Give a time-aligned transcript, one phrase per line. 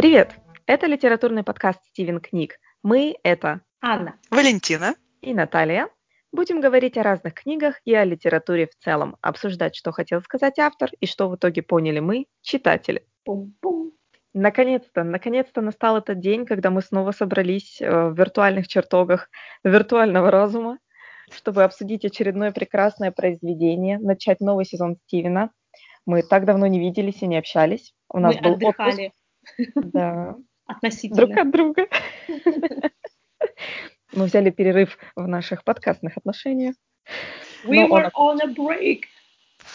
[0.00, 0.34] Привет!
[0.64, 2.54] Это литературный подкаст «Стивен книг».
[2.82, 4.94] Мы— это Анна, Валентина.
[5.20, 5.90] и Наталья.
[6.32, 10.88] Будем говорить о разных книгах и о литературе в целом, обсуждать, что хотел сказать автор
[11.00, 13.04] и что в итоге поняли мы, читатели.
[13.26, 13.92] пум-пум.
[14.32, 19.28] Наконец-то, наконец-то настал этот день, когда мы снова собрались э, в виртуальных чертогах
[19.64, 20.78] виртуального разума,
[21.30, 25.50] чтобы обсудить очередное прекрасное произведение, начать новый сезон Стивена.
[26.06, 27.92] Мы так давно не виделись и не общались.
[28.08, 28.98] У нас Мы был отпуск.
[29.74, 30.36] Да,
[30.66, 31.16] относительно.
[31.26, 31.86] друг от друга.
[34.12, 36.74] Мы взяли перерыв в наших подкастных отношениях.
[37.64, 39.02] We Но он- were on a break.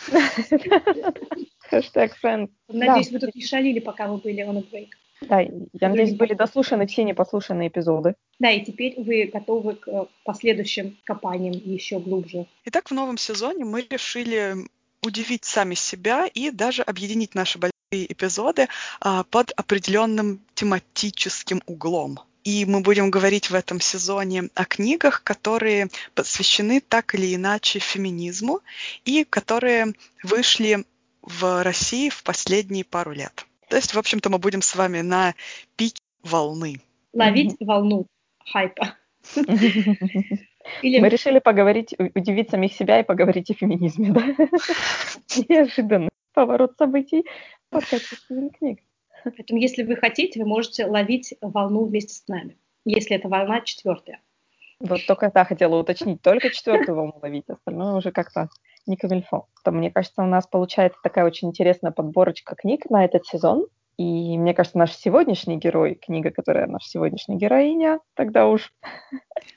[1.70, 2.50] Хэштег friend.
[2.68, 4.90] Надеюсь, вы тут не шалили, пока мы были on a break.
[5.22, 8.16] Да, я надеюсь, были дослушаны все непослушанные эпизоды.
[8.40, 12.48] Да, и теперь вы готовы к э, последующим копаниям еще глубже.
[12.66, 14.56] Итак, в новом сезоне мы решили
[15.02, 18.68] удивить сами себя и даже объединить наши большие эпизоды
[19.00, 22.20] а, под определенным тематическим углом.
[22.44, 28.60] И мы будем говорить в этом сезоне о книгах, которые посвящены так или иначе феминизму
[29.04, 30.86] и которые вышли
[31.24, 33.48] в России в последние пару лет.
[33.68, 35.34] То есть, в общем-то, мы будем с вами на
[35.76, 36.82] пике волны.
[37.14, 38.06] Ловить волну
[38.52, 38.96] хайпа.
[40.84, 44.22] Или Мы решили поговорить, удивить самих себя и поговорить о феминизме, да?
[45.50, 47.26] Неожиданный поворот событий
[47.68, 48.80] в подкасте «Стивен книг».
[49.24, 52.58] Поэтому, если вы хотите, вы можете ловить волну вместе с нами.
[52.86, 54.22] Если это волна четвертая.
[54.80, 58.50] Вот только это хотела уточнить, только четвертую волну ловить, остальное уже как-то
[58.86, 59.48] не камильфо.
[59.64, 63.66] То, мне кажется, у нас получается такая очень интересная подборочка книг на этот сезон.
[63.98, 68.74] И мне кажется, наш сегодняшний герой, книга, которая наша сегодняшняя героиня, тогда уж,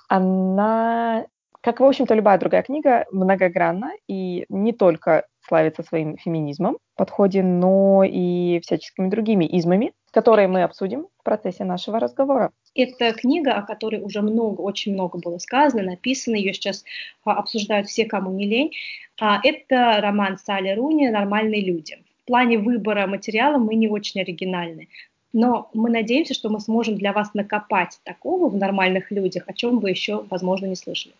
[0.08, 1.26] она,
[1.60, 7.42] как, в общем-то, любая другая книга, многогранна и не только славится своим феминизмом в подходе,
[7.42, 12.50] но и всяческими другими измами, которые мы обсудим в процессе нашего разговора.
[12.74, 16.84] Это книга, о которой уже много, очень много было сказано, написано, ее сейчас
[17.24, 18.72] а, обсуждают все, кому не лень.
[19.20, 21.98] А, Это роман Салли Руни «Нормальные люди».
[22.22, 24.88] В плане выбора материала мы не очень оригинальны,
[25.32, 29.78] но мы надеемся, что мы сможем для вас накопать такого в нормальных людях, о чем
[29.78, 31.14] вы еще, возможно, не слышали.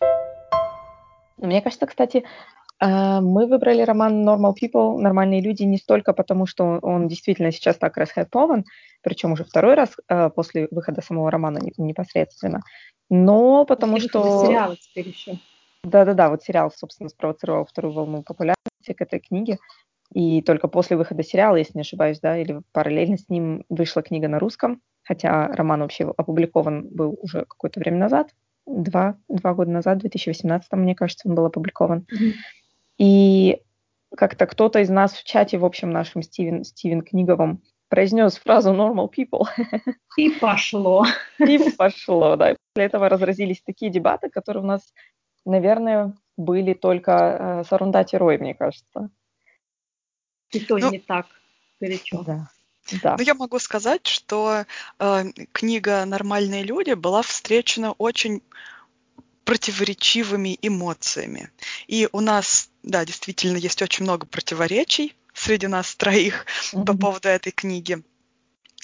[1.37, 2.23] Мне кажется, кстати,
[2.81, 7.97] мы выбрали роман Normal People, нормальные люди, не столько потому, что он действительно сейчас так
[7.97, 8.65] расхайпован,
[9.01, 12.61] причем уже второй раз э, после выхода самого романа не- непосредственно,
[13.09, 14.45] но потому После что...
[14.45, 15.37] сериала теперь еще.
[15.83, 19.57] Да-да-да, вот сериал, собственно, спровоцировал вторую волну популярности к этой книге.
[20.13, 24.27] И только после выхода сериала, если не ошибаюсь, да, или параллельно с ним вышла книга
[24.27, 28.29] на русском, хотя роман вообще опубликован был уже какое-то время назад,
[28.65, 32.07] два, два года назад, в 2018, мне кажется, он был опубликован.
[32.99, 33.61] И
[34.15, 39.09] как-то кто-то из нас в чате, в общем, нашем Стивен, Стивен Книговом произнес фразу normal
[39.09, 39.45] people,
[40.17, 41.05] И пошло.
[41.39, 42.55] и пошло, да.
[42.73, 44.93] После этого разразились такие дебаты, которые у нас,
[45.45, 49.09] наверное, были только э, с Арундати Рой, мне кажется.
[50.51, 51.27] И то Ну, не так
[51.79, 52.23] горячо.
[52.23, 52.49] Да.
[53.03, 53.15] Да.
[53.17, 54.65] Ну, я могу сказать, что
[54.99, 58.41] э, книга «Нормальные люди» была встречена очень
[59.49, 61.51] противоречивыми эмоциями.
[61.87, 66.97] И у нас, да, действительно, есть очень много противоречий среди нас троих по Мгм.
[66.97, 68.03] поводу этой книги.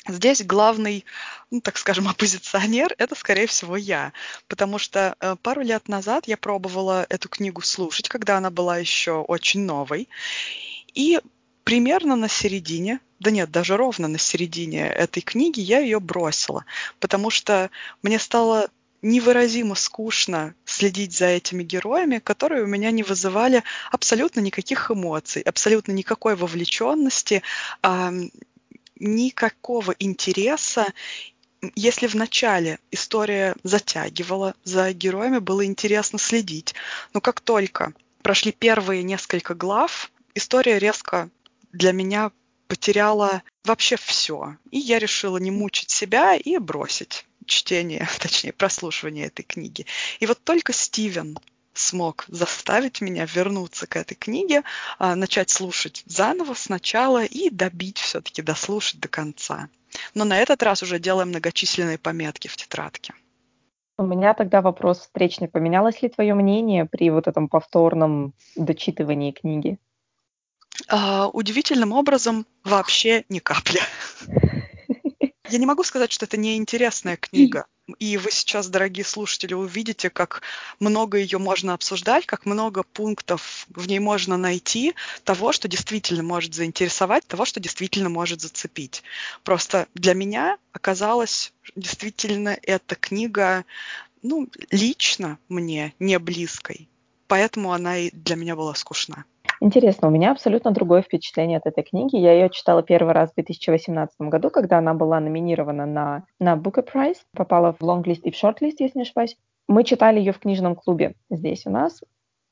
[0.08, 1.04] Здесь главный,
[1.50, 4.14] ну, так скажем, оппозиционер– это, скорее всего, я.
[4.48, 9.14] Потому что э, пару лет назад я пробовала эту книгу слушать, когда она была еще
[9.14, 10.08] очень новой.
[10.94, 11.20] И
[11.64, 16.66] примерно на середине, да нет, даже ровно на середине этой книги я ее бросила,
[17.00, 17.72] потому что
[18.04, 18.70] мне стало
[19.06, 25.92] невыразимо скучно следить за этими героями, которые у меня не вызывали абсолютно никаких эмоций, абсолютно
[25.92, 27.44] никакой вовлеченности,
[29.00, 30.88] никакого интереса.
[31.76, 36.74] Если в начале история затягивала, за героями было интересно следить,
[37.14, 37.94] но как только
[38.24, 41.30] прошли первые несколько глав, история резко
[41.72, 42.32] для меня
[42.68, 44.58] потеряла вообще все.
[44.72, 49.86] И я решила не мучить себя и бросить чтение, точнее, прослушивание этой книги.
[50.20, 51.38] И вот только Стивен
[51.74, 54.64] смог заставить меня вернуться к этой книге,
[54.98, 59.70] а, начать слушать заново сначала и добить все-таки, дослушать до конца.
[60.14, 63.14] Но на этот раз уже делаем многочисленные пометки в тетрадке.
[63.98, 65.48] У меня тогда вопрос встречный.
[65.48, 69.78] Поменялось ли твое мнение при вот этом повторном дочитывании книги?
[70.88, 73.80] А, удивительным образом вообще ни капли.
[75.50, 77.66] Я не могу сказать, что это неинтересная книга.
[78.00, 80.42] и вы сейчас, дорогие слушатели, увидите, как
[80.80, 86.56] много ее можно обсуждать, как много пунктов в ней можно найти того, что действительно может
[86.56, 89.04] заинтересовать, того, что действительно может зацепить.
[89.44, 93.66] Просто для меня оказалось действительно эта книга,
[94.24, 96.90] ну, лично мне не близкой.
[97.28, 99.26] Поэтому она и для меня была скучна.
[99.62, 102.18] Интересно, у меня абсолютно другое впечатление от этой книги.
[102.18, 106.86] Я ее читала первый раз в 2018 году, когда она была номинирована на, на Booker
[106.86, 109.38] Prize, попала в лонглист и в шортлист, если не ошибаюсь.
[109.68, 112.02] Мы читали ее в книжном клубе здесь у нас,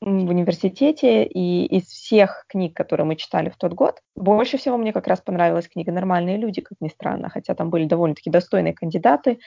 [0.00, 4.92] в университете, и из всех книг, которые мы читали в тот год, больше всего мне
[4.92, 9.38] как раз понравилась книга «Нормальные люди», как ни странно, хотя там были довольно-таки достойные кандидаты.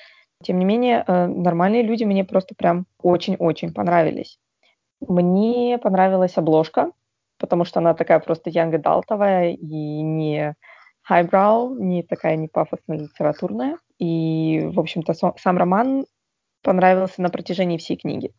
[0.44, 4.40] Тем не менее, э, «Нормальные люди» мне просто прям очень-очень понравились.
[5.02, 6.92] Мне понравилась обложка,
[7.38, 10.56] потому что она такая просто adultовая и не
[11.10, 13.78] highbrow, не такая не пафосно литературная.
[14.00, 16.06] И, в общем-то, сам роман
[16.64, 18.34] понравился на протяжении всей книги.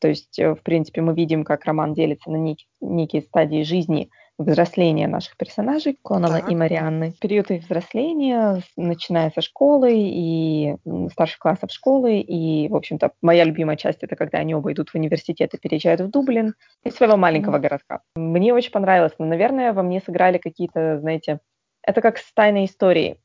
[0.00, 4.10] То есть, э, в принципе, мы видим, как роман делится на некие, некие стадии жизни–
[4.38, 6.50] взросления наших персонажей, Конала так.
[6.50, 7.14] и Марианны.
[7.20, 10.76] Период их взросления, начиная со школы и
[11.12, 14.94] старших классов школы, и, в общем-то, моя любимая часть это когда они оба идут в
[14.94, 17.60] университет и переезжают в Дублин из своего маленького mm.
[17.60, 18.00] городка.
[18.16, 21.40] Мне очень понравилось, но, наверное, во мне сыграли какие-то, знаете,
[21.82, 23.18] это как с тайной историей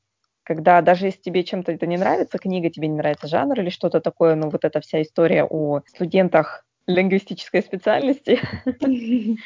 [0.49, 4.01] когда даже если тебе чем-то это не нравится, книга тебе не нравится, жанр или что-то
[4.01, 8.39] такое, ну вот эта вся история о студентах лингвистической специальности,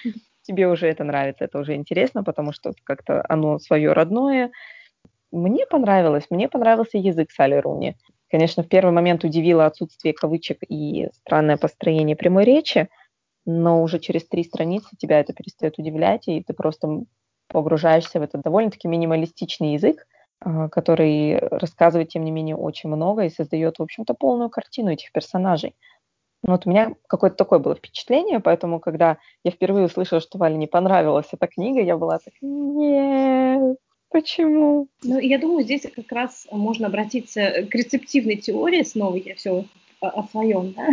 [0.43, 4.51] тебе уже это нравится, это уже интересно, потому что как-то оно свое родное.
[5.31, 7.95] Мне понравилось, мне понравился язык Салли Руни.
[8.29, 12.89] Конечно, в первый момент удивило отсутствие кавычек и странное построение прямой речи,
[13.45, 17.03] но уже через три страницы тебя это перестает удивлять, и ты просто
[17.47, 20.07] погружаешься в этот довольно-таки минималистичный язык,
[20.39, 25.11] а, который рассказывает, тем не менее, очень много и создает, в общем-то, полную картину этих
[25.11, 25.75] персонажей.
[26.45, 30.57] Ну, вот у меня какое-то такое было впечатление, поэтому, когда я впервые услышала, что Вале
[30.57, 33.77] не понравилась эта книга, я была так, нет,
[34.09, 34.87] почему?
[35.03, 39.63] Ну, я думаю, здесь как раз можно обратиться к рецептивной теории, снова я все
[40.01, 40.87] о своем, да?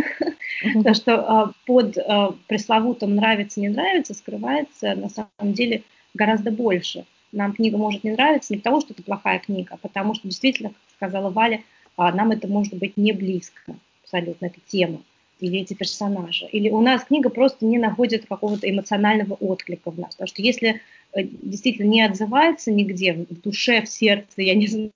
[0.73, 5.83] Потому что а, под а, пресловутым нравится, не нравится скрывается на самом деле
[6.13, 7.05] гораздо больше.
[7.33, 10.69] Нам книга может не нравиться не потому, что это плохая книга, а потому что действительно,
[10.69, 11.61] как сказала Валя,
[11.97, 15.01] а, нам это может быть не близко абсолютно, эта тема
[15.41, 16.45] или эти персонажи.
[16.45, 20.15] Или у нас книга просто не находит какого-то эмоционального отклика в нас.
[20.15, 20.81] Потому что если
[21.13, 24.91] э, действительно не отзывается нигде, в душе, в сердце, я не знаю,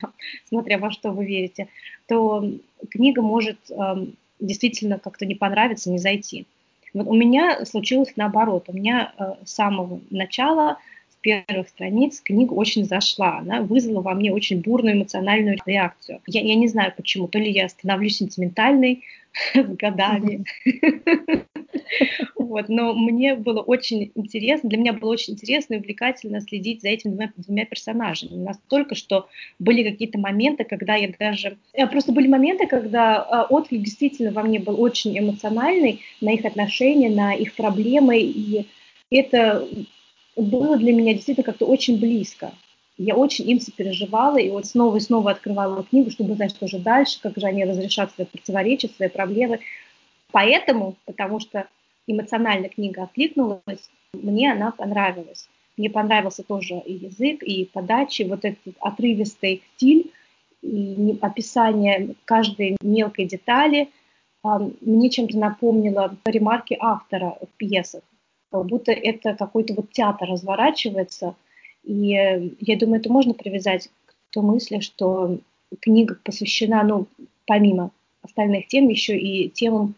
[0.00, 0.12] там,
[0.48, 1.68] смотря во что вы верите,
[2.06, 2.48] то
[2.88, 4.06] книга может э,
[4.38, 6.46] действительно как-то не понравиться, не зайти.
[6.94, 8.64] Вот у меня случилось наоборот.
[8.68, 10.78] У меня э, с самого начала
[11.20, 13.38] первых страниц книга очень зашла.
[13.38, 16.20] Она вызвала во мне очень бурную эмоциональную реакцию.
[16.26, 17.28] Я, я не знаю почему.
[17.28, 19.04] То ли я становлюсь сентиментальной
[19.54, 20.44] с годами.
[22.36, 26.88] Вот, но мне было очень интересно, для меня было очень интересно и увлекательно следить за
[26.88, 28.42] этими двумя, двумя персонажами.
[28.42, 29.28] Настолько, что
[29.58, 31.58] были какие-то моменты, когда я даже...
[31.72, 36.44] Э, просто были моменты, когда а, отклик действительно во мне был очень эмоциональный на их
[36.44, 38.66] отношения, на их проблемы, и
[39.10, 39.68] это
[40.42, 42.52] было для меня действительно как-то очень близко.
[42.96, 46.78] Я очень им сопереживала, и вот снова и снова открывала книгу, чтобы узнать, что же
[46.78, 49.60] дальше, как же они разрешат свои противоречия, свои проблемы.
[50.32, 51.66] Поэтому, потому что
[52.06, 55.48] эмоционально книга откликнулась, мне она понравилась.
[55.76, 60.10] Мне понравился тоже и язык, и подача, вот этот отрывистый стиль,
[60.60, 63.88] и описание каждой мелкой детали.
[64.42, 68.02] Мне чем-то напомнило ремарки автора в пьесах
[68.50, 71.34] как будто это какой-то вот театр разворачивается.
[71.84, 75.38] И э, я думаю, это можно привязать к той мысли, что
[75.80, 77.06] книга посвящена, ну,
[77.46, 77.90] помимо
[78.22, 79.94] остальных тем, еще и темам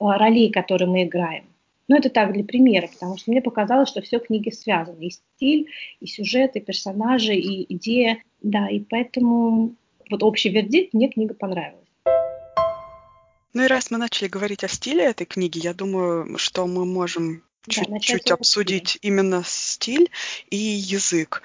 [0.00, 1.44] э, ролей, которые мы играем.
[1.88, 5.04] Ну, это так, для примера, потому что мне показалось, что все книги связаны.
[5.04, 5.68] И стиль,
[6.00, 8.22] и сюжет, и персонажи, и идея.
[8.42, 9.74] Да, и поэтому
[10.10, 11.78] вот общий вердикт, мне книга понравилась.
[13.54, 17.42] Ну и раз мы начали говорить о стиле этой книги, я думаю, что мы можем
[17.68, 20.10] чуть-чуть да, обсудить именно стиль
[20.50, 21.42] и язык.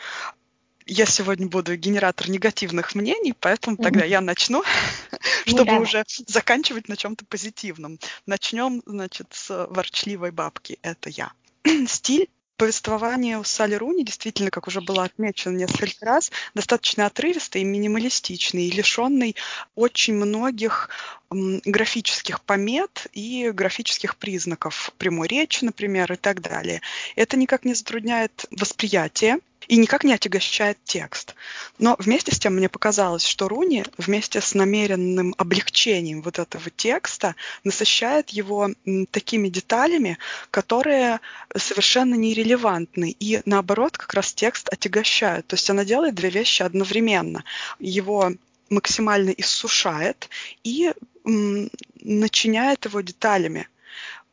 [0.86, 3.84] Я сегодня буду генератор негативных мнений, поэтому mm-hmm.
[3.84, 4.64] тогда я начну,
[5.46, 8.00] чтобы ну, уже заканчивать на чем-то позитивном.
[8.26, 10.80] Начнем, значит, с ворчливой бабки.
[10.82, 11.32] Это я.
[11.88, 12.30] Стиль
[12.64, 18.68] повествование у Салли Руни действительно, как уже было отмечено несколько раз, достаточно отрывистый и минималистичный,
[18.68, 19.36] и лишенный
[19.76, 20.90] очень многих
[21.30, 26.80] графических помет и графических признаков прямой речи, например, и так далее.
[27.18, 31.36] Это никак не затрудняет восприятие и никак не отягощает текст.
[31.80, 37.36] Но вместе с тем мне показалось, что Руни вместе с намеренным облегчением вот этого текста
[37.64, 38.70] насыщает его
[39.12, 40.18] такими деталями,
[40.52, 41.20] которые
[41.56, 43.16] совершенно нерелевантны.
[43.20, 45.48] И наоборот, как раз текст отягощает.
[45.48, 47.44] То есть она делает две вещи одновременно.
[47.80, 48.32] Его
[48.70, 50.30] максимально иссушает
[50.64, 50.92] и
[51.24, 53.68] начиняет его деталями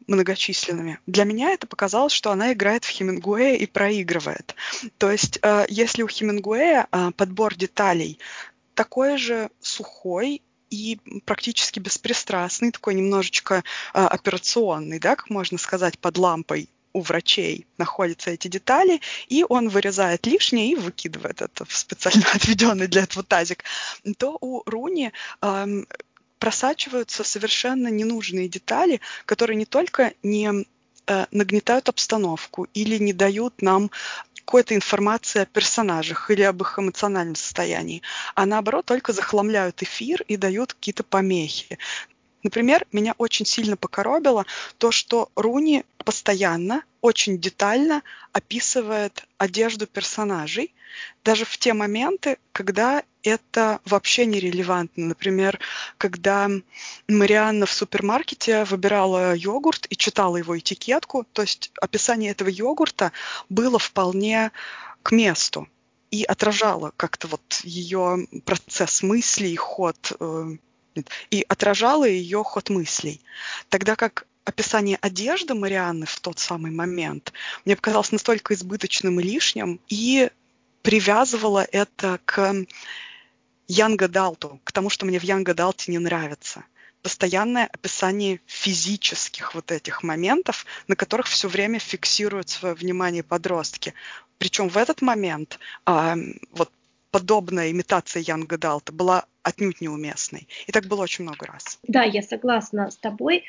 [0.06, 0.98] многочисленными.
[1.06, 4.54] Для меня это показалось, что она играет в Хемингуэя и проигрывает.
[4.98, 8.18] То есть, э, если у Хемингуэя э, подбор деталей
[8.74, 16.18] такой же сухой и практически беспристрастный, такой немножечко э, операционный, да, как можно сказать, под
[16.18, 22.24] лампой у врачей находятся эти детали, и он вырезает лишнее и выкидывает это в специально
[22.34, 23.64] отведенный для этого тазик,
[24.18, 25.86] то у Руни эм,
[26.40, 30.66] просачиваются совершенно ненужные детали, которые не только не
[31.06, 33.90] э, нагнетают обстановку или не дают нам
[34.44, 38.02] какой-то информации о персонажах или об их эмоциональном состоянии,
[38.34, 41.78] а наоборот только захламляют эфир и дают какие-то помехи.
[42.42, 44.46] Например, меня очень сильно покоробило
[44.78, 50.74] то, что Руни постоянно, очень детально описывает одежду персонажей,
[51.22, 55.06] даже в те моменты, когда это вообще нерелевантно.
[55.06, 55.58] Например,
[55.98, 56.48] когда
[57.08, 63.12] Марианна в супермаркете выбирала йогурт и читала его этикетку, то есть описание этого йогурта
[63.48, 64.52] было вполне
[65.02, 65.68] к месту
[66.10, 70.56] и отражало как-то вот ее процесс мыслей, ход э,
[71.30, 73.20] и отражало ее ход мыслей.
[73.68, 77.32] Тогда как описание одежды Марианны в тот самый момент
[77.64, 80.30] мне показалось настолько избыточным и лишним, и
[80.82, 82.54] привязывала это к
[83.70, 86.64] Янга Далту, к тому, что мне в Янга Далте не нравится.
[87.02, 93.94] Постоянное описание физических вот этих моментов, на которых все время фиксируют свое внимание подростки.
[94.38, 96.16] Причем в этот момент а,
[96.50, 96.72] вот
[97.12, 100.48] подобная имитация young adult а была отнюдь неуместной.
[100.66, 101.78] И так было очень много раз.
[101.84, 103.44] Да, я согласна с тобой,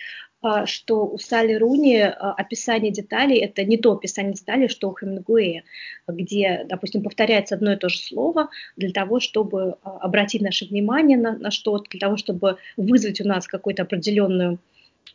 [0.65, 5.63] что у Салли Руни а, описание деталей– это не то описание деталей, что у Хемингуэя,
[6.07, 11.17] где, допустим, повторяется одно и то же слово для того, чтобы а, обратить наше внимание
[11.17, 14.60] на, на что-то, для того, чтобы вызвать у нас какую-то определенную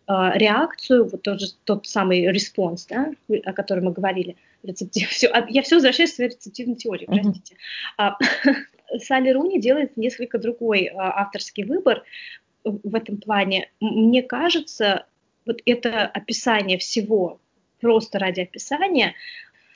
[0.09, 3.12] реакцию, вот тот, же, тот самый response, да,
[3.45, 4.37] о котором мы говорили.
[4.62, 7.56] Рецептив, все, я все возвращаюсь к своей рецептивной теории, простите.
[7.99, 8.54] Mm-hmm.
[9.00, 12.04] Салли Руни делает несколько другой авторский выбор
[12.62, 13.68] в этом плане.
[13.80, 15.06] Мне кажется,
[15.47, 17.41] вот это описание всего
[17.81, 19.15] просто ради описания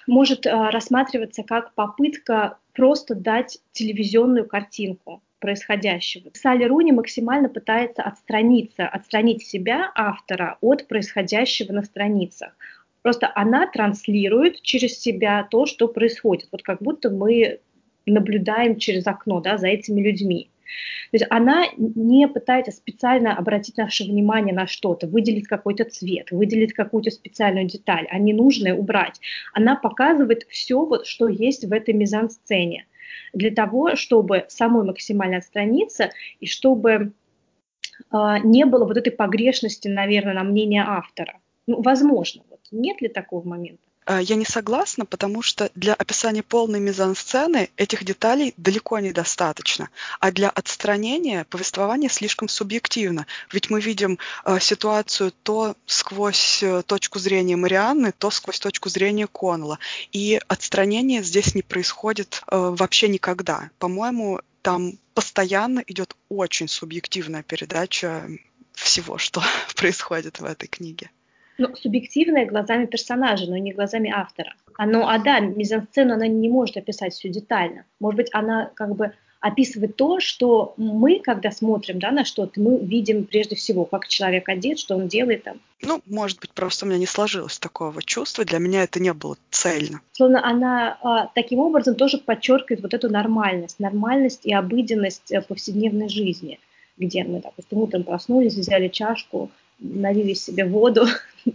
[0.07, 6.31] может а, рассматриваться как попытка просто дать телевизионную картинку происходящего.
[6.35, 12.53] Салли Руни максимально пытается отстраниться, отстранить себя, автора, от происходящего на страницах.
[13.03, 16.49] Просто она транслирует через себя то, что происходит.
[16.53, 17.61] Вот как будто мы
[18.05, 20.50] наблюдаем через окно да, за этими людьми.
[21.11, 26.73] То есть она не пытается специально обратить наше внимание на что-то, выделить какой-то цвет, выделить
[26.73, 29.21] какую-то специальную деталь, а ненужное убрать.
[29.53, 32.87] Она показывает все, вот, что есть в этой мизансцене
[33.33, 37.12] для того, чтобы самой максимально отстраниться и чтобы
[38.12, 41.41] э, не было вот этой погрешности, наверное, на мнение автора.
[41.67, 43.89] Ну, возможно, вот нет ли такого момента?
[44.11, 49.88] А, я не согласна, потому что для описания полной мизансцены этих деталей далеко недостаточно.
[50.19, 53.26] А для отстранения повествование слишком субъективно.
[53.52, 59.29] Ведь мы видим э, ситуацию то сквозь э, точку зрения Марианны, то сквозь точку зрения
[59.29, 59.79] Коннелла.
[60.11, 63.71] И отстранение здесь не происходит э, вообще никогда.
[63.79, 68.29] По-моему, там постоянно идет очень субъективная передача
[68.73, 69.40] всего, что
[69.76, 71.12] происходит в этой книге
[71.61, 74.55] ну, субъективное глазами персонажа, но не глазами автора.
[74.76, 77.85] Оно, а да, мизансцену она не может описать все детально.
[78.00, 82.79] Может быть, она как бы описывает то, что мы, когда смотрим да, на что-то, мы
[82.79, 85.61] видим прежде всего, как человек одет, что он делает там.
[85.83, 89.37] Ну, может быть, просто у меня не сложилось такого чувства, для меня это не было
[89.50, 90.00] цельно.
[90.12, 96.11] Словно она а, таким образом тоже подчеркивает вот эту нормальность, нормальность и обыденность э, повседневной
[96.11, 96.59] жизни,
[96.99, 99.50] где мы, допустим, утром проснулись, взяли чашку,
[99.81, 101.07] налили себе воду.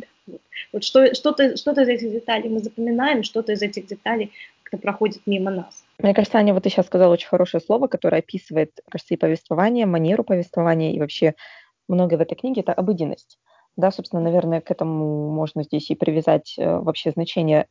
[0.74, 4.32] Вот что, что-то, что-то из этих деталей мы запоминаем, что-то из этих деталей
[4.64, 5.86] как-то проходит мимо нас.
[6.00, 9.86] Мне кажется, Аня, вот ты сейчас сказала очень хорошее слово, которое описывает, кажется, и повествование,
[9.86, 11.36] манеру повествования, и вообще
[11.88, 13.38] многое в этой книге– это обыденность.
[13.78, 17.68] Да, собственно, наверное, к этому можно здесь и привязать э, вообще значение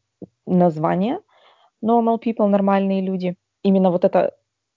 [0.47, 1.21] названия
[1.85, 3.37] normal people, нормальные люди.
[3.63, 4.35] Именно вот это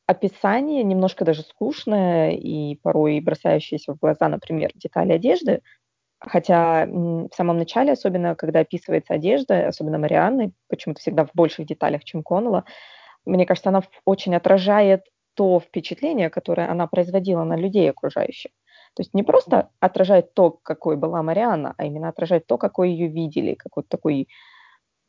[0.07, 5.61] описание, немножко даже скучное и порой бросающееся в глаза, например, детали одежды,
[6.19, 12.03] Хотя в самом начале, особенно когда описывается одежда, особенно Марианны, почему-то всегда в больших деталях,
[12.03, 12.65] чем Коннелла,
[13.25, 15.03] мне кажется, она очень отражает
[15.35, 18.51] то впечатление, которое она производила на людей окружающих.
[18.95, 23.07] То есть не просто отражает то, какой была Марианна, а именно отражает то, какой ее
[23.07, 24.27] видели, как вот такой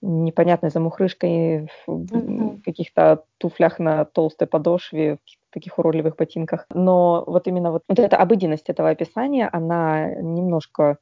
[0.01, 6.67] непонятной замухрышкой в каких-то туфлях на толстой подошве, в таких уродливых ботинках.
[6.73, 10.99] Но вот именно вот, вот эта обыденность этого описания, она немножко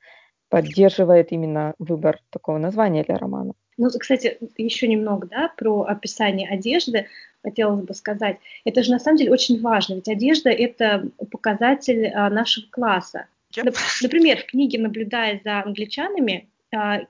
[0.49, 3.53] поддерживает именно выбор такого названия для романа.
[3.79, 7.07] Ну, кстати, еще немного, да, про описание одежды
[7.43, 8.39] хотелось бы сказать.
[8.65, 13.27] Это же на самом деле очень важно, ведь одежда– это показатель а, нашего класса.
[13.55, 13.75] Yep.
[14.03, 16.49] Например, в книге «Наблюдая за англичанами»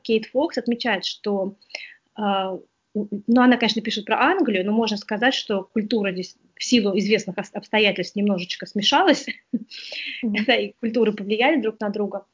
[0.03, 1.57] Кейт Фокс отмечает, что
[2.15, 2.59] а,
[2.97, 7.37] ну, она, конечно, пишет про Англию, но можно сказать, что культура здесь в силу известных
[7.53, 9.27] обстоятельств немножечко смешалась,
[10.25, 10.63] mm-hmm.
[10.63, 12.25] и культуры повлияли друг на друга.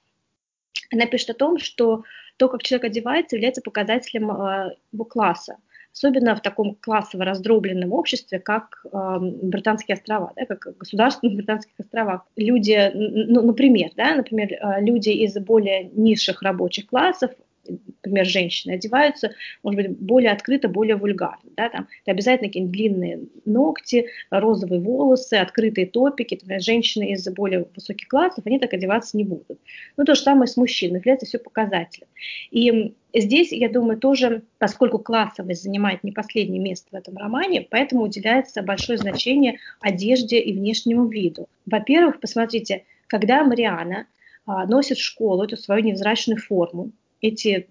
[0.93, 2.05] Она пишет о том, что
[2.37, 5.57] то, как человек одевается, является показателем э, его класса,
[5.93, 12.27] особенно в таком классово раздробленном обществе, как э, Британские острова, да, как государственных Британских островах.
[12.37, 17.31] Люди, ну, например, да, например, э, люди из более низших рабочих классов
[17.67, 21.51] например, женщины одеваются, может быть, более открыто, более вульгарно.
[21.57, 26.35] Да, там, это обязательно какие-нибудь длинные ногти, розовые волосы, открытые топики.
[26.35, 29.61] Например, женщины из более высоких классов, они так одеваться не будут.
[29.97, 32.09] Ну, то же самое с мужчинами, является все показателем.
[32.51, 38.03] И здесь, я думаю, тоже, поскольку классовость занимает не последнее место в этом романе, поэтому
[38.03, 41.49] уделяется большое значение одежде и внешнему виду.
[41.67, 44.07] Во-первых, посмотрите, когда Мариана
[44.47, 46.91] а, носит в школу эту свою невзрачную форму,
[47.23, 47.69] эти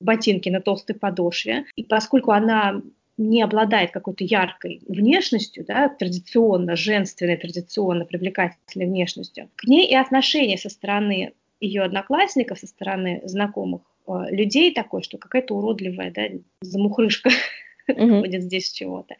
[0.00, 1.66] ботинки на толстой подошве.
[1.76, 2.82] И поскольку она
[3.16, 10.58] не обладает какой-то яркой внешностью, да, традиционно женственной, традиционно привлекательной внешностью, к ней и отношение
[10.58, 16.22] со стороны ее одноклассников, со стороны знакомых э, людей такое, что какая-то уродливая да,
[16.60, 17.30] замухрышка
[17.88, 18.20] mm-hmm.
[18.20, 19.14] ходит здесь чего-то.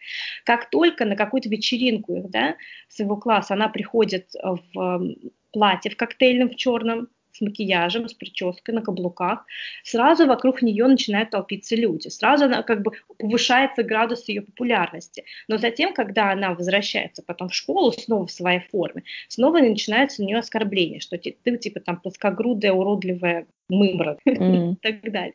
[0.44, 2.56] Как только на какую-то вечеринку их, да,
[2.88, 5.14] своего класса она приходит в
[5.52, 9.44] платье в коктейльном, в черном, с макияжем, с прической на каблуках,
[9.82, 15.24] сразу вокруг нее начинают толпиться люди, сразу она как бы повышается градус ее популярности.
[15.48, 20.26] Но затем, когда она возвращается потом в школу снова в своей форме, снова начинается у
[20.26, 24.72] нее оскорбление, что ты, ты типа там плоскогрудая, уродливая мымра mm.
[24.72, 25.34] и так далее.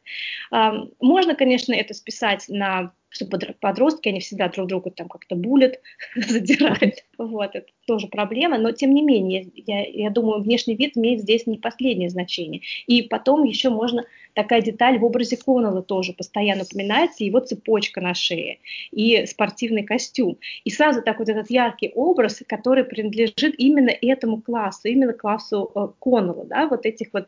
[1.00, 3.26] Можно, конечно, это списать на что
[3.60, 5.80] подростки, они всегда друг друга там как-то булят,
[6.16, 7.04] задирают.
[7.18, 11.48] Вот, это тоже проблема, но тем не менее, я, я думаю, внешний вид имеет здесь
[11.48, 12.62] не последнее значение.
[12.88, 18.14] И потом еще можно, такая деталь в образе Коннелла тоже постоянно упоминается, его цепочка на
[18.14, 18.60] шее
[18.92, 20.38] и спортивный костюм.
[20.64, 25.88] И сразу так вот этот яркий образ, который принадлежит именно этому классу, именно классу э,
[26.00, 27.26] Коннелла, да, вот этих вот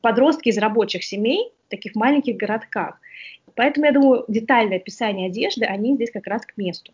[0.00, 3.00] подростки из рабочих семей, таких маленьких городках.
[3.56, 6.92] Поэтому, я думаю, детальное описание одежды, они здесь как раз к месту.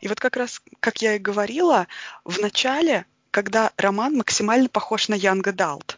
[0.00, 1.86] И вот как раз, как я и говорила,
[2.24, 5.96] в начале, когда роман максимально похож на Young Adult,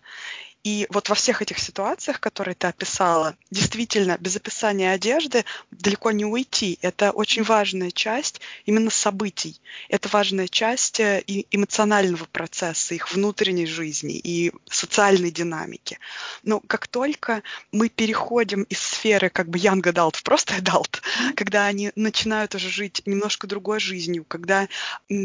[0.65, 6.25] и вот во всех этих ситуациях, которые ты описала, действительно, без описания одежды далеко не
[6.25, 6.79] уйти.
[6.81, 9.61] Это очень важная часть именно событий.
[9.91, 15.99] Это важная часть э, и эмоционального процесса, их внутренней жизни и социальной динамики.
[16.43, 21.03] Но как только мы переходим из сферы как бы young adult в просто adult,
[21.37, 24.69] когда они начинают уже жить немножко другой жизнью, когда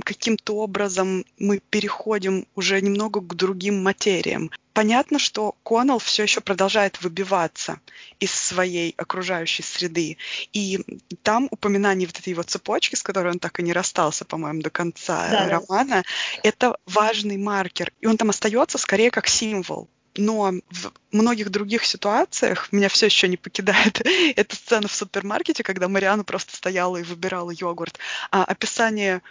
[0.04, 7.02] каким-то образом мы переходим уже немного к другим материям, понятно, что Коннелл все еще продолжает
[7.02, 7.82] выбиваться
[8.22, 10.15] из своей окружающей среды.
[10.54, 10.80] И
[11.22, 14.70] там упоминание вот этой его цепочки, с которой он так и не расстался, по-моему, до
[14.70, 16.04] конца да, романа, да.
[16.44, 17.92] это важный маркер.
[18.00, 19.89] И он там остается скорее как символ.
[20.15, 24.02] Но в многих других ситуациях меня все еще не покидает
[24.38, 28.00] эта сцена в супермаркете, когда Мариана просто стояла и выбирала йогурт.
[28.32, 29.22] А описание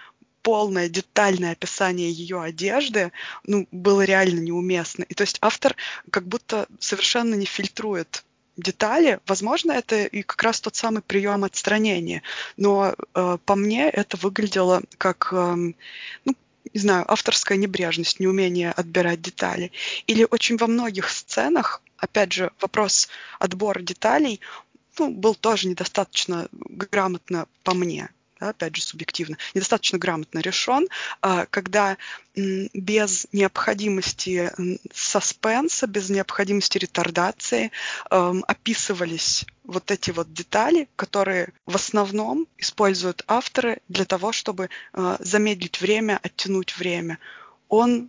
[0.48, 3.12] полное детальное описание ее одежды
[3.44, 5.02] ну, было реально неуместно.
[5.02, 5.76] И то есть автор
[6.10, 8.24] как будто совершенно не фильтрует
[8.56, 9.20] детали.
[9.26, 12.22] Возможно, это и как раз тот самый прием отстранения.
[12.56, 15.54] Но э, по мне это выглядело как, э,
[16.24, 16.34] ну,
[16.72, 19.70] не знаю, авторская небрежность, неумение отбирать детали.
[20.06, 24.40] Или очень во многих сценах, опять же, вопрос отбора деталей
[24.98, 28.08] ну, был тоже недостаточно грамотно по мне
[28.40, 30.88] да, опять же субъективно, недостаточно грамотно решен,
[31.22, 31.96] а, когда
[32.34, 34.52] без необходимости
[34.92, 37.72] саспенса, без необходимости ретардации
[38.10, 45.80] описывались вот эти вот детали, которые в основном используют авторы для того, чтобы а, замедлить
[45.80, 47.18] время, оттянуть время.
[47.68, 48.08] Он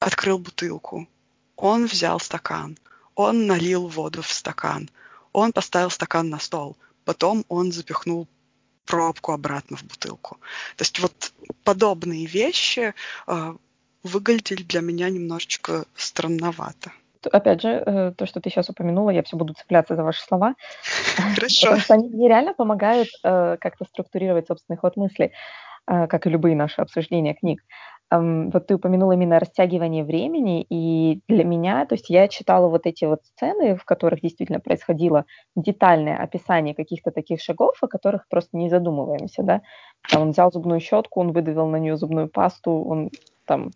[0.00, 1.08] открыл бутылку,
[1.56, 2.76] Он взял стакан,
[3.14, 4.90] он налил воду в стакан,
[5.32, 8.26] он поставил стакан на стол, потом он запихнул
[8.86, 10.36] пробку обратно в бутылку.
[10.76, 11.32] То есть вот
[11.64, 12.94] подобные вещи
[13.26, 13.54] э,
[14.02, 16.92] выглядели для меня немножечко странновато.
[17.30, 20.54] Опять же, э, то, что ты сейчас упомянула, я все буду цепляться за ваши слова.
[21.34, 21.66] Хорошо.
[21.66, 25.32] Потому что они мне реально помогают э, как-то структурировать собственный ход мысли,
[25.86, 27.62] э, как и любые наши обсуждения книг.
[28.14, 33.06] Вот ты упомянула именно растягивание времени, и для меня, то есть я читала вот эти
[33.06, 35.24] вот сцены, в которых действительно происходило
[35.56, 39.62] детальное описание каких-то таких шагов, о которых просто не задумываемся, да.
[40.14, 43.10] Он взял зубную щетку, он выдавил на нее зубную пасту, он
[43.46, 43.70] там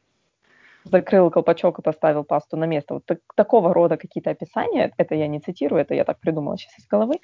[0.84, 2.94] закрыл колпачок и поставил пасту на место.
[2.94, 6.78] Вот так, такого рода какие-то описания, это я не цитирую, это я так придумала сейчас
[6.78, 7.14] из головы,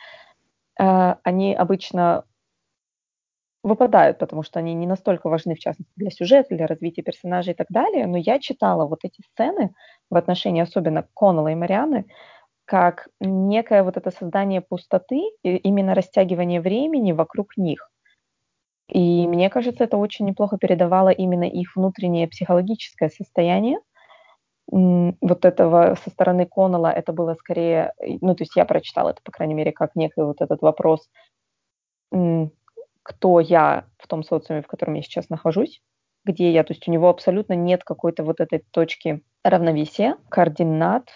[0.80, 2.24] э, они обычно
[3.62, 7.56] выпадают, потому что они не настолько важны, в частности, для сюжета, для развития персонажей и
[7.56, 8.06] так далее.
[8.06, 9.74] Но я читала вот эти сцены
[10.10, 12.06] в отношении особенно Коннелла и Марианы,
[12.64, 17.88] как некое вот это создание пустоты, именно растягивание времени вокруг них.
[18.88, 23.78] И мне кажется, это очень неплохо передавало именно их внутреннее психологическое состояние.
[24.68, 29.32] Вот этого со стороны Коннелла это было скорее, ну, то есть я прочитала это, по
[29.32, 31.08] крайней мере, как некий вот этот вопрос,
[33.02, 35.82] кто я в том социуме, в котором я сейчас нахожусь,
[36.24, 41.08] где я, то есть у него абсолютно нет какой-то вот этой точки равновесия, координат,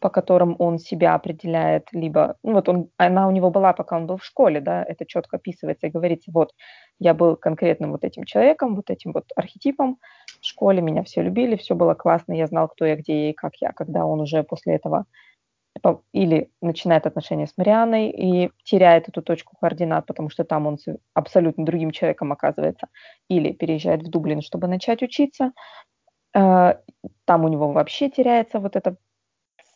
[0.00, 4.08] по которым он себя определяет, либо, ну вот он, она у него была, пока он
[4.08, 6.50] был в школе, да, это четко описывается и говорится, вот,
[6.98, 9.98] я был конкретным вот этим человеком, вот этим вот архетипом
[10.40, 13.32] в школе, меня все любили, все было классно, я знал, кто я, где я и
[13.32, 15.06] как я, когда он уже после этого
[16.12, 20.78] или начинает отношения с Марианой и теряет эту точку координат, потому что там он
[21.14, 22.88] абсолютно другим человеком оказывается,
[23.28, 25.52] или переезжает в Дублин, чтобы начать учиться,
[26.34, 26.74] э,
[27.24, 28.96] там у него вообще теряется вот эта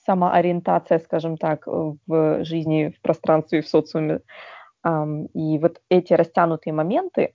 [0.06, 4.20] самоориентация, скажем так, в жизни, в пространстве, в социуме.
[5.34, 7.34] И вот эти растянутые моменты,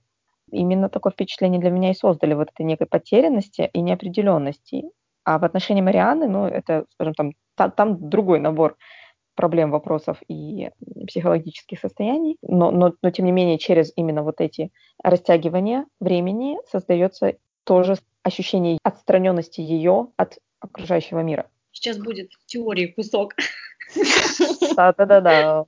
[0.50, 4.84] именно такое впечатление для меня и создали вот этой некой потерянности и неопределенности.
[5.24, 8.76] А в отношении Марианы, ну, это, скажем, там, та, там другой набор
[9.34, 10.70] проблем, вопросов и
[11.06, 14.70] психологических состояний, но, но, но тем не менее через именно вот эти
[15.02, 21.48] растягивания времени создается тоже ощущение отстраненности ее от окружающего мира.
[21.72, 23.34] Сейчас будет теории кусок.
[24.76, 25.64] Да-да-да.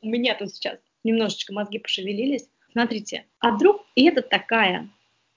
[0.00, 2.48] У меня тут сейчас немножечко мозги пошевелились.
[2.72, 4.88] Смотрите, а вдруг это такая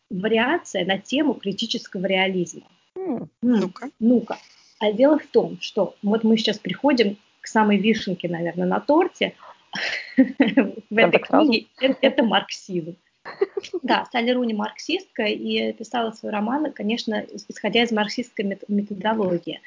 [0.09, 2.67] вариация на тему критического реализма?
[2.95, 3.89] Ну-ка.
[3.99, 4.37] Ну-ка.
[4.83, 9.33] А дело в том, что вот мы сейчас приходим к самой вишенке, наверное, на торте
[10.17, 11.67] в этой книге.
[12.01, 12.97] Это марксизм.
[13.81, 19.61] Да, Салли Руни марксистка и писала свой роман, конечно, исходя из марксистской методологии.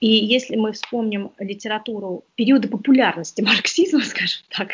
[0.00, 4.70] И если мы вспомним литературу периода популярности марксизма, скажем так,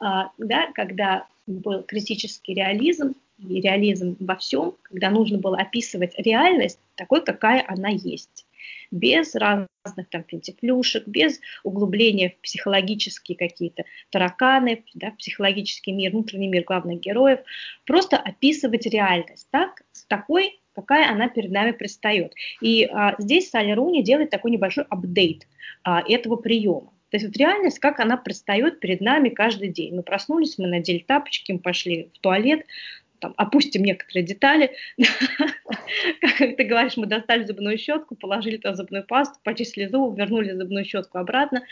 [0.00, 6.80] а, да, когда был критический реализм, и реализм во всем, когда нужно было описывать реальность
[6.96, 8.44] такой, какая она есть
[8.90, 16.64] без разных там финтифлюшек, без углубления в психологические какие-то тараканы, да, психологический мир, внутренний мир
[16.64, 17.40] главных героев,
[17.86, 22.34] просто описывать реальность так, такой, какая она перед нами предстает.
[22.60, 25.46] И а, здесь Салли Руни делает такой небольшой апдейт
[25.82, 26.92] а, этого приема.
[27.10, 29.94] То есть вот реальность, как она предстает перед нами каждый день.
[29.94, 32.66] Мы проснулись, мы надели тапочки, мы пошли в туалет,
[33.24, 34.72] там, опустим некоторые детали.
[36.20, 40.84] Как ты говоришь, мы достали зубную щетку, положили туда зубную пасту, почистили зубы, вернули зубную
[40.84, 41.62] щетку обратно.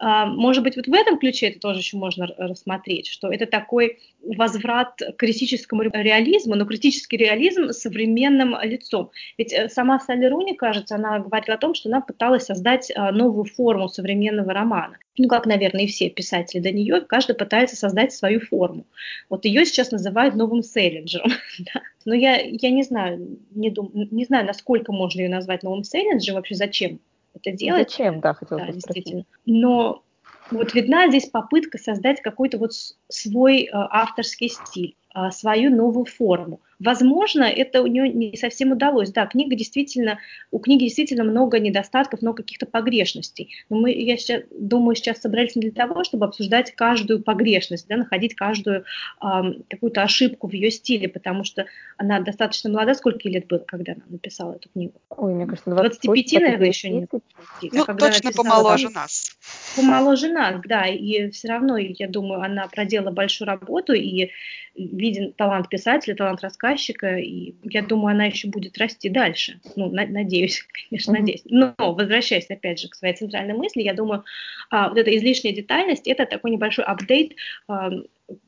[0.00, 3.98] А, может быть, вот в этом ключе это тоже еще можно рассмотреть, что это такой
[4.22, 9.10] возврат к критическому реализму, но критический реализм с современным лицом.
[9.38, 13.10] Ведь э, сама Салли Руни, кажется, она говорила о том, что она пыталась создать а,
[13.10, 14.98] новую форму современного романа.
[15.16, 18.86] Ну, как, наверное, и все писатели до нее, каждый пытается создать свою форму.
[19.28, 21.32] Вот ее сейчас называют новым селлинджером.
[22.04, 26.36] Но я, я не знаю, не, дум, не знаю, насколько можно ее назвать новым селлинджером,
[26.36, 27.00] вообще зачем
[27.42, 27.90] это делать.
[27.90, 29.26] Зачем, да, хотела да, спросить.
[29.46, 30.02] Но
[30.50, 32.72] вот видна здесь попытка создать какой-то вот
[33.08, 34.96] свой э, авторский стиль,
[35.30, 36.60] свою новую форму.
[36.78, 39.10] Возможно, это у нее не совсем удалось.
[39.10, 40.20] Да, книга действительно,
[40.52, 43.52] у книги действительно много недостатков, много каких-то погрешностей.
[43.68, 47.96] Но мы, я сейчас, думаю, сейчас собрались не для того, чтобы обсуждать каждую погрешность, да,
[47.96, 48.84] находить каждую
[49.20, 49.26] э,
[49.68, 51.66] какую-то ошибку в ее стиле, потому что
[51.96, 52.94] она достаточно молода.
[52.94, 54.94] Сколько лет было, когда она написала эту книгу?
[55.10, 57.08] Ой, мне кажется, 25, наверное, еще не.
[57.10, 59.36] Ну, а точно помоложе нас.
[59.74, 64.30] помоложе нас, да, и все равно, я думаю, она проделала большую работу, и
[64.78, 69.60] виден талант писателя, талант рассказчика, и я думаю, она еще будет расти дальше.
[69.76, 71.42] Ну, на, надеюсь, конечно, надеюсь.
[71.44, 74.24] Но, возвращаясь, опять же, к своей центральной мысли, я думаю,
[74.70, 77.34] а, вот эта излишняя детальность– это такой небольшой апдейт
[77.66, 77.90] а,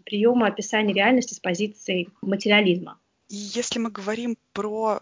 [0.05, 2.99] приема описания реальности с позиции материализма.
[3.29, 5.01] И если мы говорим про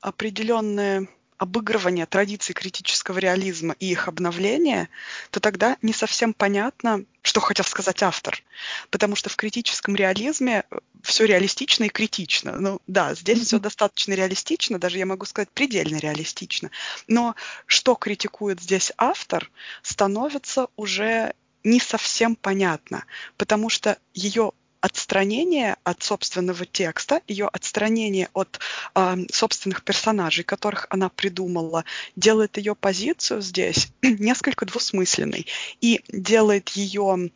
[0.00, 1.08] определенные
[1.40, 4.90] обыгрывания традиций критического реализма и их обновления,
[5.30, 8.42] то тогда не совсем понятно, что хотел сказать автор.
[8.90, 12.60] Потому что в критическом реализме э, все реалистично и критично.
[12.60, 16.70] Ну да, здесь все достаточно реалистично, даже я могу сказать предельно реалистично.
[17.06, 19.50] Но что критикует здесь автор,
[19.80, 21.32] становится уже
[21.64, 23.06] не совсем понятно,
[23.38, 28.60] потому что ее отстранение от собственного текста, ее отстранение от
[28.94, 31.84] э, собственных персонажей, которых она придумала,
[32.16, 35.46] делает ее позицию здесь несколько двусмысленной
[35.80, 37.30] и делает ее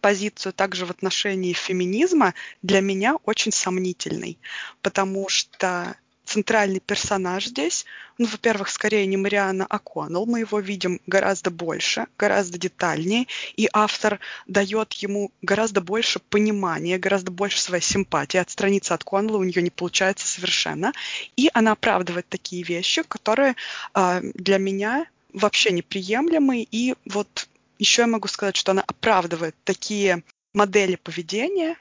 [0.00, 4.38] позицию также в отношении феминизма для меня очень сомнительной,
[4.82, 5.96] потому что
[6.28, 7.86] центральный персонаж здесь,
[8.18, 14.20] ну, во-первых, скорее не Мариана О'Коннелл, мы его видим гораздо больше, гораздо детальнее, и автор
[14.46, 18.36] дает ему гораздо больше понимания, гораздо больше своей симпатии.
[18.36, 20.92] Отстраниться от Коннелла у нее не получается совершенно,
[21.36, 23.56] и она оправдывает такие вещи, которые
[23.94, 30.22] э, для меня вообще неприемлемы, и вот еще я могу сказать, что она оправдывает такие
[30.52, 31.76] модели поведения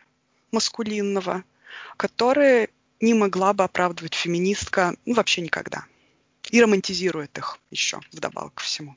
[0.51, 1.43] маскулинного,
[1.97, 2.69] которые
[3.01, 5.85] не могла бы оправдывать феминистка ну, вообще никогда.
[6.49, 8.95] И романтизирует их еще вдобавок ко всему.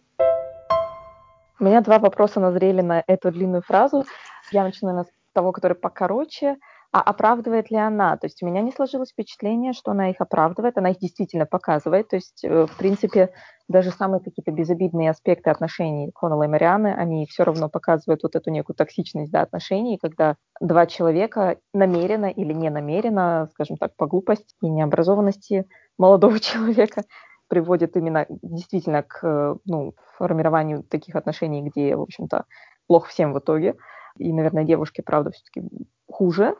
[1.58, 4.06] У меня два вопроса назрели на эту длинную фразу.
[4.50, 6.56] Я начну с того, который покороче
[6.92, 8.16] а оправдывает ли она?
[8.16, 12.08] То есть у меня не сложилось впечатление, что она их оправдывает, она их действительно показывает.
[12.08, 13.32] То есть, э, в принципе,
[13.68, 18.50] даже самые какие-то безобидные аспекты отношений Коннелла и Марианы, они все равно показывают вот эту
[18.50, 24.52] некую токсичность да, отношений, когда два человека намеренно или не намеренно, скажем так, по глупости
[24.60, 27.04] и необразованности молодого человека
[27.46, 32.46] приводят именно действительно к ну, формированию таких отношений, где, в общем-то,
[32.88, 33.76] плохо всем в итоге.
[34.18, 35.68] И, наверное, девушке, правда, все-таки
[36.10, 36.56] хуже,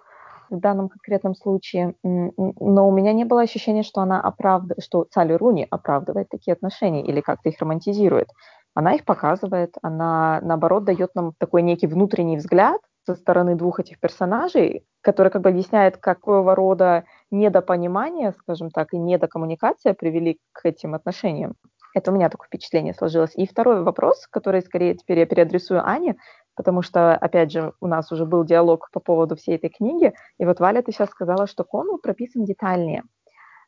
[0.51, 5.33] в данном конкретном случае, но у меня не было ощущения, что она оправдывает, что Салли
[5.33, 8.29] Руни оправдывает такие отношения или как-то их романтизирует.
[8.75, 13.99] Она их показывает, она, наоборот, дает нам такой некий внутренний взгляд со стороны двух этих
[13.99, 20.95] персонажей, который как бы объясняет, какого рода недопонимание, скажем так, и недокоммуникация привели к этим
[20.95, 21.55] отношениям.
[21.95, 23.35] Это у меня такое впечатление сложилось.
[23.35, 26.17] И второй вопрос, который скорее теперь я переадресую Ане,
[26.61, 30.44] потому что, опять же, у нас уже был диалог по поводу всей этой книги, и
[30.44, 33.03] вот, Валя, ты сейчас сказала, что Коннелл прописан детальнее.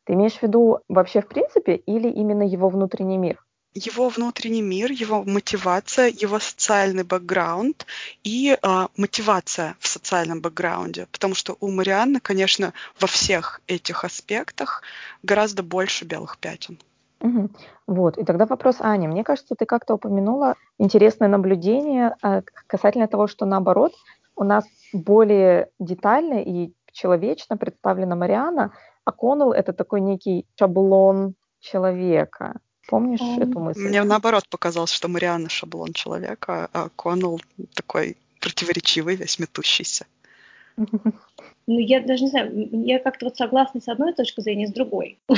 [0.05, 3.43] Ты имеешь в виду вообще в принципе или именно его внутренний мир?
[3.73, 7.87] Его внутренний мир, его мотивация, его социальный бэкграунд
[8.25, 11.07] и э, мотивация в социальном бэкграунде.
[11.13, 14.83] Потому что у Марианны, конечно, во всех этих аспектах
[15.23, 16.79] гораздо больше белых пятен.
[17.23, 17.51] Угу.
[17.87, 19.07] Вот, и тогда вопрос Ани.
[19.07, 23.93] Мне кажется, ты как-то упомянула интересное наблюдение э, касательно того, что наоборот
[24.35, 28.73] у нас более детально и человечно представлена Мариана,
[29.05, 32.57] а Коннелл— это такой некий шаблон человека.
[32.89, 33.89] Помнишь эту мысль?
[33.89, 37.41] Мне наоборот показалось, что Мариана шаблон человека, а Коннелл
[37.75, 40.07] такой противоречивый, весь метущийся.
[41.67, 45.19] Ну, я даже не знаю, я как-то вот согласна с одной точки зрения, с другой.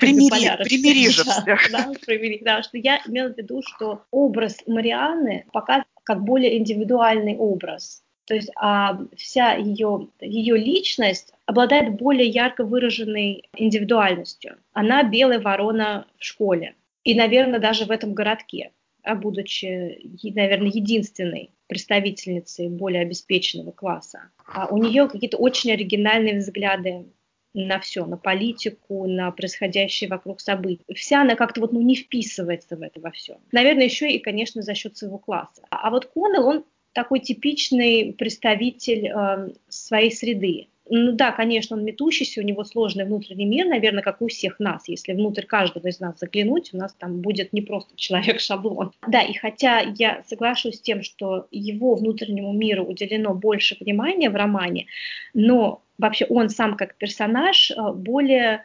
[0.00, 1.70] примири, примири же всех.
[1.70, 7.36] Да, примири, да, что я имела в виду, что образ Марианны показывает как более индивидуальный
[7.36, 8.02] образ.
[8.26, 14.56] То есть а вся ее, ее личность обладает более ярко выраженной индивидуальностью.
[14.72, 16.74] Она белая ворона в школе.
[17.04, 18.70] И, наверное, даже в этом городке,
[19.02, 24.30] а будучи, наверное, единственной представительницей более обеспеченного класса.
[24.46, 27.06] А у нее какие-то очень оригинальные взгляды
[27.54, 30.84] на все, на политику, на происходящее вокруг событий.
[30.94, 33.38] Вся она как-то вот ну, не вписывается в это во все.
[33.52, 35.62] Наверное, еще и, конечно, за счет своего класса.
[35.70, 40.68] А вот Коннелл, он такой типичный представитель э, своей среды.
[40.90, 44.88] Ну да, конечно, он метущийся, у него сложный внутренний мир, наверное, как у всех нас.
[44.88, 48.92] Если внутрь каждого из нас заглянуть, у нас там будет не просто человек-шаблон.
[49.06, 54.34] Да, и хотя я соглашусь с тем, что его внутреннему миру уделено больше внимания в
[54.34, 54.86] романе,
[55.34, 58.64] но вообще он сам как персонаж э, более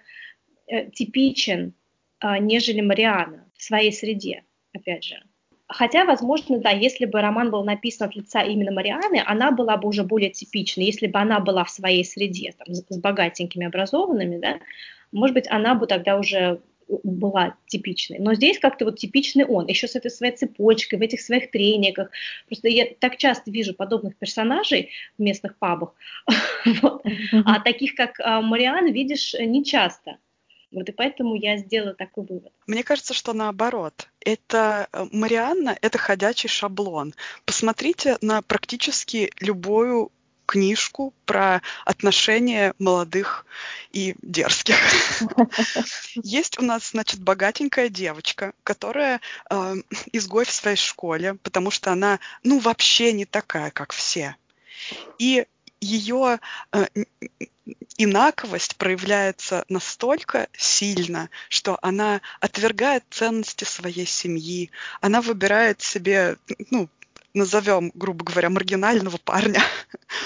[0.67, 1.73] э, типичен,
[2.19, 5.23] э, нежели Мариана в своей среде, опять же.
[5.69, 9.89] Хотя, возможно, да, если бы роман был написан от лица именно Марианы, она была бы
[9.89, 10.85] уже более типичной.
[10.85, 14.59] Если бы она была в своей среде, там, с богатенькими, образованными, да,
[15.11, 16.61] может быть, она бы тогда уже
[17.03, 18.19] была типичной.
[18.19, 22.11] Но здесь как-то вот типичный он, еще с этой своей цепочкой, в этих своих трениках.
[22.47, 25.93] Просто я так часто вижу подобных персонажей в местных пабах,
[27.45, 30.17] а таких, как а, Мариан, видишь не часто.
[30.71, 32.51] Вот и поэтому я сделала такой вывод.
[32.67, 34.09] Мне кажется, что наоборот.
[34.19, 37.13] Это э, Марианна— это ходячий шаблон.
[37.45, 40.11] Посмотрите на практически любую
[40.45, 43.45] книжку про отношения молодых
[43.91, 44.77] и дерзких.
[46.15, 49.75] Есть у нас, значит, богатенькая девочка, которая э,
[50.11, 54.35] изгой в своей школе, потому что она, ну, вообще не такая, как все.
[55.19, 55.45] И
[55.81, 56.39] ее
[56.71, 56.85] э,
[57.97, 66.37] инаковость проявляется настолько сильно, что она отвергает ценности своей семьи, она выбирает себе,
[66.71, 66.89] ну,
[67.37, 69.61] назовем, грубо говоря, маргинального парня,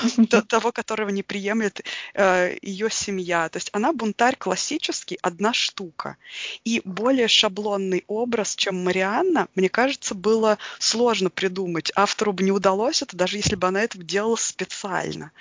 [0.48, 3.50] того, которого не приемлет э, ее семья.
[3.50, 6.18] То есть она бунтарь классический, одна штука.
[6.64, 11.92] И более шаблонный образ, чем Марианна, мне кажется, было сложно придумать.
[11.96, 15.32] Автору бы не удалось это, даже если бы она это делала специально.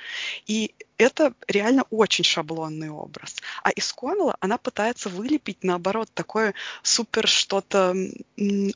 [0.46, 3.36] И это реально очень шаблонный образ.
[3.62, 6.52] А из Коннелла она пытается вылепить, наоборот, такое
[6.82, 7.94] супер что-то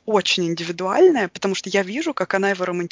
[0.05, 2.84] очень индивидуальное, потому что я вижу, как она его романтизирует,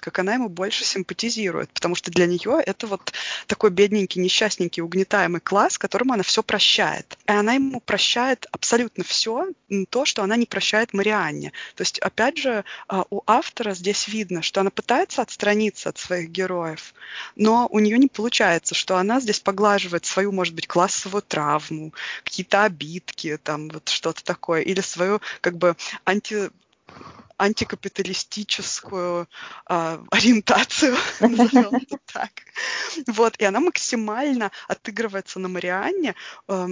[0.00, 3.12] как она ему больше симпатизирует, потому что для нее это вот
[3.46, 7.18] такой бедненький, несчастненький, угнетаемый класс, которому она все прощает.
[7.26, 9.48] И она ему прощает абсолютно все,
[9.90, 11.52] то, что она не прощает Марианне.
[11.74, 16.30] То есть, опять же, а, у автора здесь видно, что она пытается отстраниться от своих
[16.30, 16.94] героев,
[17.36, 21.92] но у нее не получается, что она здесь поглаживает свою, может быть, классовую травму,
[22.24, 26.50] какие-то обидки, там вот что-то такое, или свою как бы анти
[27.40, 29.26] антикапиталистическую
[29.68, 32.30] э, ориентацию, назовем это так.
[33.06, 36.14] Вот, и она максимально отыгрывается на Марианне,
[36.48, 36.68] э,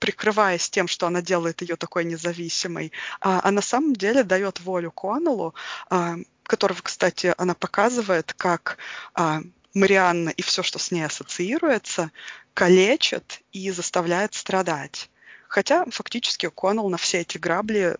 [0.00, 4.90] прикрываясь тем, что она делает ее такой независимой, а, а на самом деле дает волю
[4.90, 5.54] Коннеллу,
[5.90, 8.78] э, которого, кстати, она показывает как
[9.16, 9.40] э,
[9.74, 12.10] Марианна и все, что с ней ассоциируется,
[12.52, 15.08] калечит и заставляет страдать.
[15.48, 17.96] Хотя фактически Коннелл на все эти грабли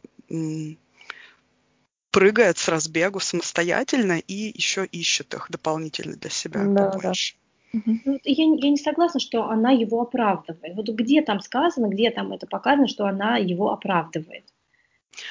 [2.15, 7.35] прыгает с разбегу самостоятельно и еще ищет их дополнительно для себя да, побольше.
[7.73, 7.81] Да.
[7.85, 10.77] Ну, я, я не согласна, что она его оправдывает.
[10.77, 14.45] Вот где там сказано, где там это показано, что она его оправдывает?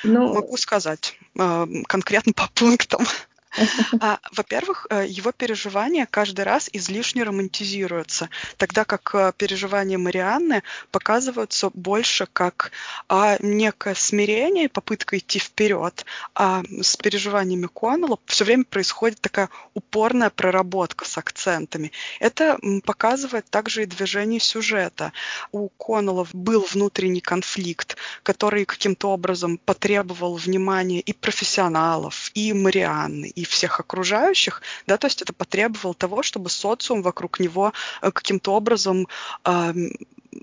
[0.04, 0.34] Но...
[0.34, 3.06] Могу сказать э, конкретно по пунктам.
[4.00, 11.70] А, во-первых, э, его переживания каждый раз излишне романтизируются, тогда как э, переживания Марианны показываются
[11.74, 12.72] больше как
[13.08, 20.30] а, некое смирение, попытка идти вперед, а с переживаниями Коннелла все время происходит такая упорная
[20.30, 21.92] проработка с акцентами.
[22.20, 25.14] Это показывает также и движение сюжета.
[25.52, 33.43] У Коннелла был внутренний конфликт, который каким-то образом потребовал внимания и профессионалов, и Марианны, и
[33.46, 39.08] всех окружающих, да, то есть это потребовало того, чтобы социум вокруг него э, каким-то образом
[39.46, 39.74] э,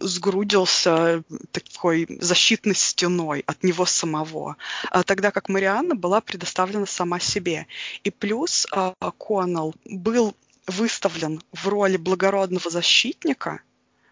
[0.01, 4.57] сгрудился такой защитной стеной от него самого,
[4.91, 7.67] а тогда как Марианна была предоставлена сама себе.
[8.05, 10.35] И плюс э, Коннелл был
[10.67, 13.61] выставлен в роли благородного защитника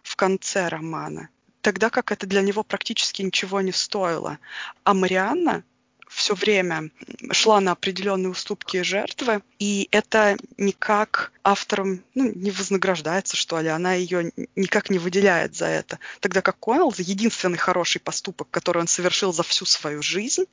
[0.02, 1.28] в конце романа,
[1.60, 4.38] тогда как это для него практически ничего не стоило.
[4.84, 5.64] А Марианна
[6.08, 6.90] все время
[7.32, 13.94] шла на определенные уступки жертвы, и это никак автором ну, не вознаграждается, что ли, она
[13.94, 15.98] ее никак не выделяет за это.
[16.20, 20.44] Тогда как Коннелл за единственный хороший поступок, который он совершил за всю свою жизнь,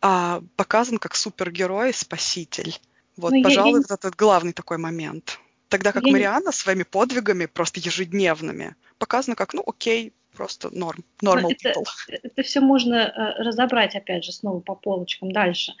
[0.00, 2.78] а, показан как супергерой, спаситель.
[3.16, 5.38] Вот, Но ну, пожалуй, я, вот этот главный такой момент.
[5.68, 6.12] Тогда как я...
[6.12, 11.84] Марианна своими подвигами, просто ежедневными, показана как, ну, окей, просто норм, normal это, people.
[12.08, 15.72] Это все можно э, разобрать, опять же, снова по полочкам дальше.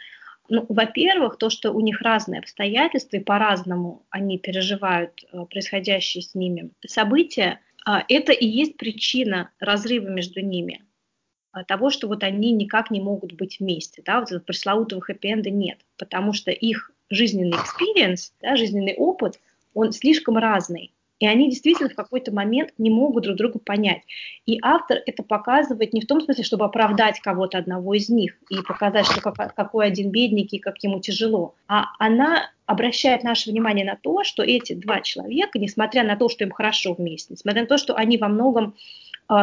[0.48, 6.34] Ну, во-первых, то, что у них разные обстоятельства, и по-разному они переживают э, происходящие с
[6.34, 10.84] ними события, а, это и есть причина разрыва между ними
[11.52, 15.50] а, того, что вот они никак не могут быть вместе, да, вот этого пресловутого хэппи-энда
[15.50, 19.40] нет, потому что их жизненный experience, да, жизненный опыт,
[19.74, 24.02] он слишком разный, и они действительно в какой-то момент не могут друг друга понять.
[24.44, 28.56] И автор это показывает не в том смысле, чтобы оправдать кого-то одного из них и
[28.56, 34.24] показать, что какой один бедненький, как ему тяжело, а она обращает наше внимание на то,
[34.24, 37.94] что эти два человека, несмотря на то, что им хорошо вместе, несмотря на то, что
[37.94, 38.74] они во многом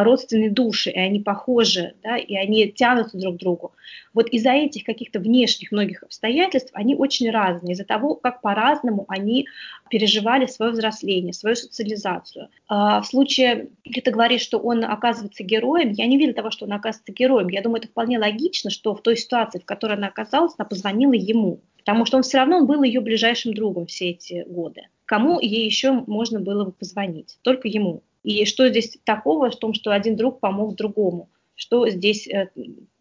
[0.04, 3.72] родственные души, и они похожи, да, и они тянутся друг к другу.
[4.14, 9.46] Вот из-за этих каких-то внешних многих обстоятельств они очень разные, из-за того, как по-разному они
[9.88, 12.48] переживали свое взросление, свою социализацию.
[12.68, 16.66] А в случае, где ты говоришь, что он оказывается героем, я не видела того, что
[16.66, 17.48] он оказывается героем.
[17.48, 21.12] Я думаю, это вполне логично, что в той ситуации, в которой она оказалась, она позвонила
[21.12, 24.82] ему, потому что он все равно был ее ближайшим другом все эти годы.
[25.04, 27.38] Кому ей еще можно было бы позвонить?
[27.42, 28.02] Только ему.
[28.22, 31.30] И что здесь такого в том, что один друг помог другому?
[31.54, 32.50] Что здесь э,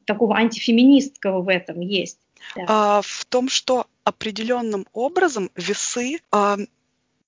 [0.05, 2.19] такого антифеминистского в этом есть?
[2.55, 2.65] Да.
[2.67, 6.57] А, в том, что определенным образом весы а,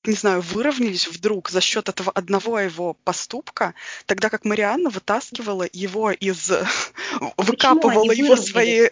[0.03, 3.75] не знаю, выровнялись вдруг за счет этого одного его поступка,
[4.05, 6.51] тогда как Марианна вытаскивала его из...
[7.37, 8.91] выкапывала его своей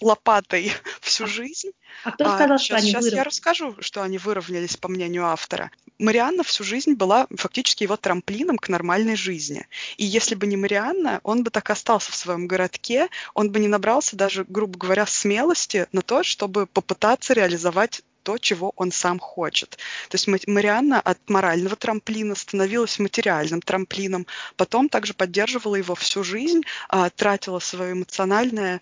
[0.00, 1.70] лопатой всю жизнь.
[2.04, 5.26] А кто сказал, а, что сейчас, они Сейчас я расскажу, что они выровнялись, по мнению
[5.26, 5.70] автора.
[5.98, 9.66] Марианна всю жизнь была фактически его трамплином к нормальной жизни.
[9.98, 13.68] И если бы не Марианна, он бы так остался в своем городке, он бы не
[13.68, 19.78] набрался даже, грубо говоря, смелости на то, чтобы попытаться реализовать то, чего он сам хочет.
[20.08, 26.62] То есть Марианна от морального трамплина становилась материальным трамплином, потом также поддерживала его всю жизнь,
[26.88, 28.80] а, тратила свое эмоциональное,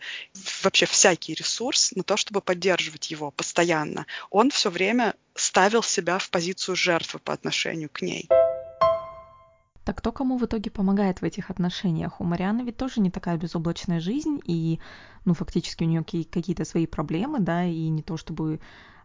[0.62, 4.06] вообще всякий ресурс на то, чтобы поддерживать его постоянно.
[4.30, 8.28] Он все время ставил себя в позицию жертвы по отношению к ней.
[9.88, 12.20] Так кто кому в итоге помогает в этих отношениях?
[12.20, 14.80] У Марианы ведь тоже не такая безоблачная жизнь, и,
[15.24, 18.60] ну, фактически у нее какие-то свои проблемы, да, и не то чтобы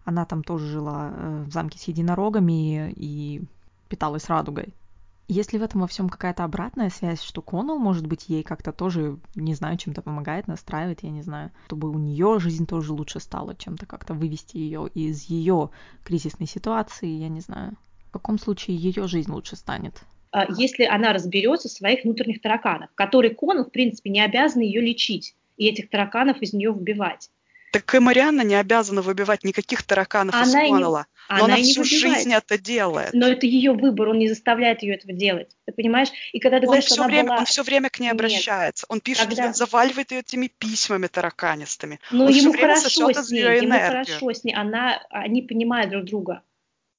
[0.06, 3.42] она там тоже жила э, в замке с единорогами и
[3.90, 4.74] питалась радугой.
[5.30, 8.74] Есть ли в этом во всем какая-то обратная связь, что Коннелл, может быть, ей как-то
[8.74, 13.20] тоже, не знаю, чем-то помогает, настраивает, я не знаю, чтобы у нее жизнь тоже лучше
[13.20, 15.70] стала, чем-то как-то вывести ее из ее
[16.04, 17.78] кризисной ситуации, я не знаю.
[18.10, 20.04] В каком случае ее жизнь лучше станет?
[20.32, 24.82] А, если она разберется в своих внутренних тараканах, которые Коннелл, в принципе, не обязан ее
[24.82, 27.30] лечить и этих тараканов из нее выбивать.
[27.74, 31.08] Так и Марианна не обязана выбивать никаких тараканов она из Коннелла.
[31.28, 32.18] Но она, она всю выбивает.
[32.18, 33.14] жизнь это делает.
[33.14, 35.58] Но это ее выбор, он не заставляет ее этого делать.
[35.66, 36.10] Ты понимаешь?
[36.34, 37.38] И когда ты он говоришь, все что время, была...
[37.40, 38.86] Он все время к ней обращается.
[38.86, 38.92] Нет.
[38.92, 39.54] Он пишет, когда...
[39.54, 42.00] заваливает ее этими письмами тараканистыми.
[42.12, 44.54] Но он ему хорошо с ней, ему хорошо с ней.
[44.54, 46.44] Она, они понимают друг друга.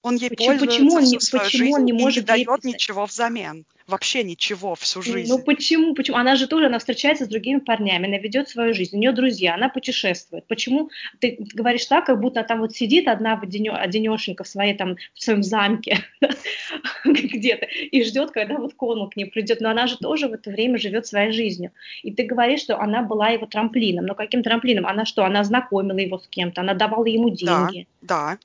[0.04, 2.26] Он ей почему, пользуется почему он, всю свою почему жизнь он не может и не
[2.26, 2.64] дает писать?
[2.64, 3.64] ничего взамен.
[3.86, 5.32] Вообще ничего всю жизнь.
[5.32, 5.94] Ну почему?
[5.94, 6.18] Почему?
[6.18, 9.54] Она же тоже, она встречается с другими парнями, она ведет свою жизнь, у нее друзья,
[9.54, 10.46] она путешествует.
[10.46, 10.90] Почему
[11.20, 15.42] ты говоришь так, как будто там вот сидит одна одинешенька в своей там в своем
[15.42, 16.04] замке
[17.06, 19.62] где-то и ждет, когда вот Конул к ней придет.
[19.62, 21.70] Но она же тоже в это время живет своей жизнью.
[22.02, 24.04] И ты говоришь, что она была его трамплином.
[24.04, 24.86] Но каким трамплином?
[24.86, 25.24] Она что?
[25.24, 27.86] Она знакомила его с кем-то, она давала ему деньги.
[28.02, 28.38] Да, да.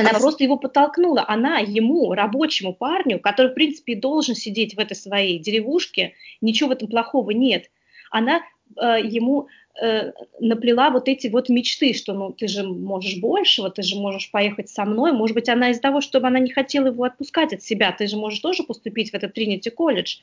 [0.00, 1.24] Она, просто его подтолкнула.
[1.26, 6.72] Она ему, рабочему парню, который, в принципе, должен сидеть в этой своей деревушке, ничего в
[6.72, 7.70] этом плохого нет.
[8.10, 8.42] Она
[8.76, 9.48] э, ему
[9.80, 14.30] э, наплела вот эти вот мечты, что ну ты же можешь большего, ты же можешь
[14.30, 15.12] поехать со мной.
[15.12, 18.16] Может быть, она из-за того, чтобы она не хотела его отпускать от себя, ты же
[18.16, 20.18] можешь тоже поступить в этот Тринити колледж.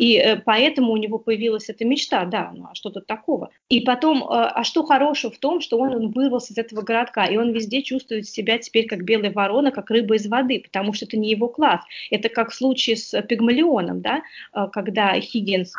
[0.00, 3.50] И э, поэтому у него появилась эта мечта, да, ну а что тут такого?
[3.68, 7.26] И потом, э, а что хорошего в том, что он, он вырвался из этого городка,
[7.26, 11.04] и он везде чувствует себя теперь как белая ворона, как рыба из воды, потому что
[11.04, 11.82] это не его класс.
[12.10, 14.22] Это как в случае с Пигмалионом, да,
[14.54, 15.74] э, когда Хиггинс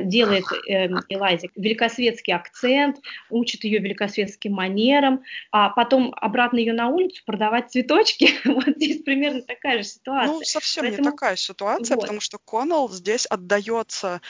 [0.00, 2.98] делает э, Элайзик великосветский акцент,
[3.30, 8.30] учит ее великосветским манерам, а потом обратно ее на улицу продавать цветочки.
[8.44, 10.34] вот здесь примерно такая же ситуация.
[10.34, 11.04] Ну, совсем Поэтому...
[11.04, 12.02] не такая ситуация, вот.
[12.02, 14.20] потому что Коннелл здесь отдается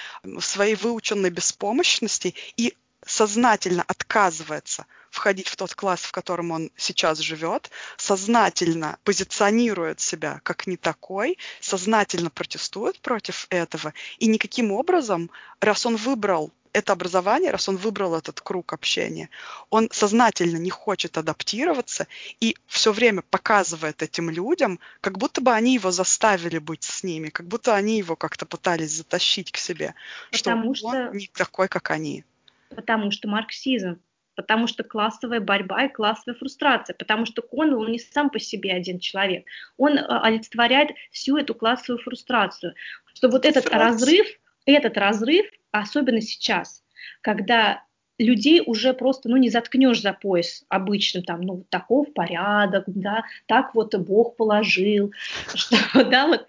[0.41, 7.71] своей выученной беспомощности и сознательно отказывается входить в тот класс, в котором он сейчас живет,
[7.97, 15.31] сознательно позиционирует себя как не такой, сознательно протестует против этого, и никаким образом,
[15.61, 19.31] раз он выбрал это образование, раз он выбрал этот круг общения,
[19.71, 22.07] он сознательно не хочет адаптироваться
[22.41, 27.31] и все время показывает этим людям, как будто бы они его заставили быть с ними,
[27.31, 29.95] как будто они его как-то пытались затащить к себе,
[30.31, 32.25] Потому что, что он не такой, как они.
[32.69, 33.99] Потому что марксизм
[34.39, 38.73] потому что классовая борьба и классовая фрустрация, потому что Коннелл, он не сам по себе
[38.73, 39.45] один человек,
[39.77, 42.75] он а, олицетворяет всю эту классовую фрустрацию,
[43.15, 44.29] что вот этот разрыв,
[44.65, 46.85] этот разрыв, особенно сейчас,
[47.21, 47.83] когда
[48.19, 53.75] людей уже просто, ну, не заткнешь за пояс обычным, там, ну, таков порядок, да, так
[53.75, 55.13] вот Бог положил,
[55.55, 56.47] что, да, вот,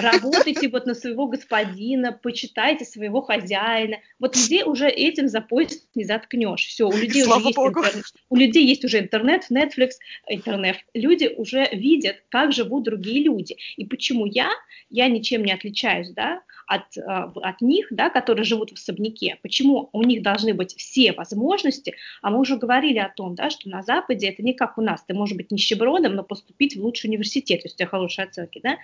[0.00, 6.04] работайте вот на своего господина, почитайте своего хозяина, вот людей уже этим за пояс не
[6.04, 9.90] заткнешь, все, у людей уже есть интернет, у людей есть уже интернет, Netflix,
[10.28, 14.50] интернет, люди уже видят, как живут другие люди, и почему я,
[14.90, 16.42] я ничем не отличаюсь, да,
[16.72, 21.12] от, а, от них, да, которые живут в особняке, почему у них должны быть все
[21.12, 24.80] возможности, а мы уже говорили о том, да, что на Западе это не как у
[24.80, 28.60] нас, ты можешь быть нищебродом, но поступить в лучший университет, если у тебя хорошие оценки,
[28.62, 28.78] да,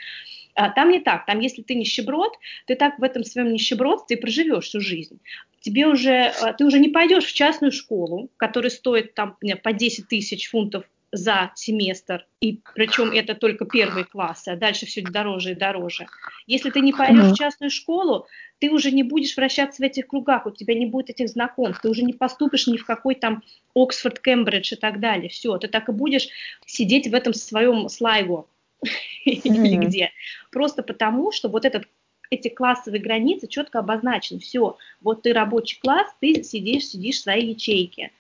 [0.55, 2.33] а там не так, там если ты нищеброд,
[2.67, 5.19] ты так в этом своем нищебродстве и проживешь всю жизнь.
[5.61, 10.09] Тебе уже, а, ты уже не пойдешь в частную школу, которая стоит там по 10
[10.09, 15.55] тысяч фунтов за семестр, и причем это только первые классы, а дальше все дороже и
[15.55, 16.07] дороже.
[16.47, 17.35] Если ты не пойдешь mm-hmm.
[17.35, 18.27] в частную школу,
[18.59, 21.89] ты уже не будешь вращаться в этих кругах, у тебя не будет этих знакомств, ты
[21.89, 23.43] уже не поступишь ни в какой там
[23.75, 25.31] Оксфорд, Кембридж и так далее.
[25.31, 26.29] Все, ты так и будешь
[26.67, 28.47] сидеть в этом своем слайго
[29.25, 30.11] или где.
[30.51, 31.85] Просто потому, что вот этот
[32.31, 34.41] эти классовые границы четко обозначены.
[34.41, 38.11] Все, вот ты рабочий класс, ты сидишь, сидишь в своей ячейке.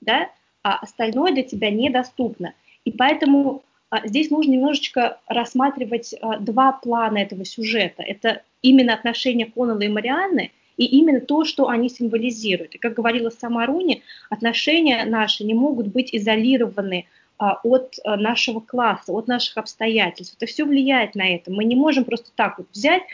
[0.00, 0.30] Да?
[0.66, 2.52] А остальное для тебя недоступно.
[2.84, 8.02] И поэтому а, здесь нужно немножечко рассматривать а, два плана этого сюжета.
[8.02, 12.74] Это именно отношения Коннелла и Марианны, и именно то, что они символизируют.
[12.74, 17.06] И как говорила сама Руни, отношения наши не могут быть изолированы
[17.38, 20.34] а, от а, нашего класса, от наших обстоятельств.
[20.36, 21.52] Это все влияет на это.
[21.52, 23.04] Мы не можем просто так вот взять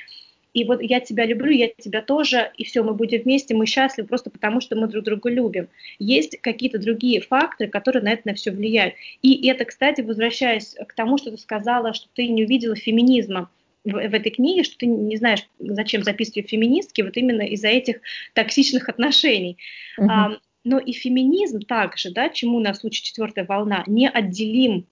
[0.54, 4.08] и вот я тебя люблю, я тебя тоже, и все, мы будем вместе, мы счастливы
[4.08, 5.68] просто потому, что мы друг друга любим.
[5.98, 8.94] Есть какие-то другие факторы, которые на это на все влияют.
[9.22, 13.50] И это, кстати, возвращаясь к тому, что ты сказала, что ты не увидела феминизма
[13.84, 18.00] в, в этой книге, что ты не знаешь, зачем записывать феминистки, вот именно из-за этих
[18.34, 19.56] токсичных отношений.
[19.98, 20.06] Uh-huh.
[20.08, 24.86] А, но и феминизм также, да, чему нас учит четвертая волна, не отделим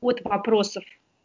[0.00, 0.84] от вопросов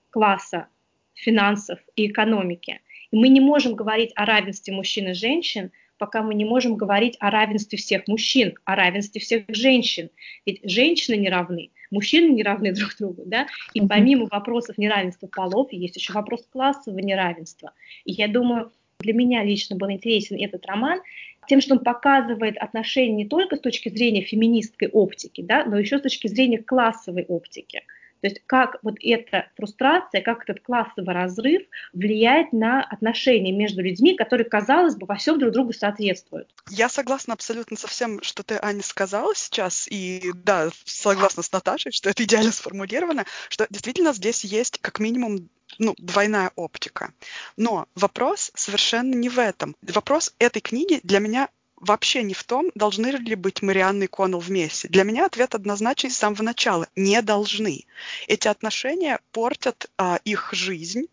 [0.09, 0.67] класса,
[1.13, 2.81] финансов и экономики.
[3.11, 7.15] И мы не можем говорить о равенстве мужчин и женщин, пока мы не можем говорить
[7.19, 10.09] о равенстве всех мужчин, о равенстве всех женщин.
[10.45, 15.71] Ведь женщины не равны, мужчины не равны друг другу, да, и помимо вопросов неравенства полов,
[15.71, 17.73] есть еще вопрос классового неравенства.
[18.05, 21.01] И я думаю, для меня лично был интересен этот роман
[21.47, 25.97] тем, что он показывает отношения не только с точки зрения феминистской оптики, да, но еще
[25.97, 27.83] с точки зрения классовой оптики.
[28.21, 31.63] То есть как вот эта фрустрация, как этот классовый разрыв
[31.93, 36.47] влияет на отношения между людьми, которые, казалось бы, во всем друг другу соответствуют.
[36.69, 41.91] Я согласна абсолютно со всем, что ты, Аня, сказала сейчас, и да, согласна с Наташей,
[41.91, 45.49] что это идеально сформулировано, что действительно здесь есть как минимум
[45.79, 47.13] ну, двойная оптика.
[47.57, 49.75] Но вопрос совершенно не в этом.
[49.81, 51.49] Вопрос этой книги для меня
[51.81, 54.87] вообще не в том, должны ли быть Марианна и Коннелл вместе.
[54.87, 56.87] Для меня ответ однозначный с самого начала.
[56.95, 57.85] Не должны.
[58.27, 61.07] Эти отношения портят а, их жизнь.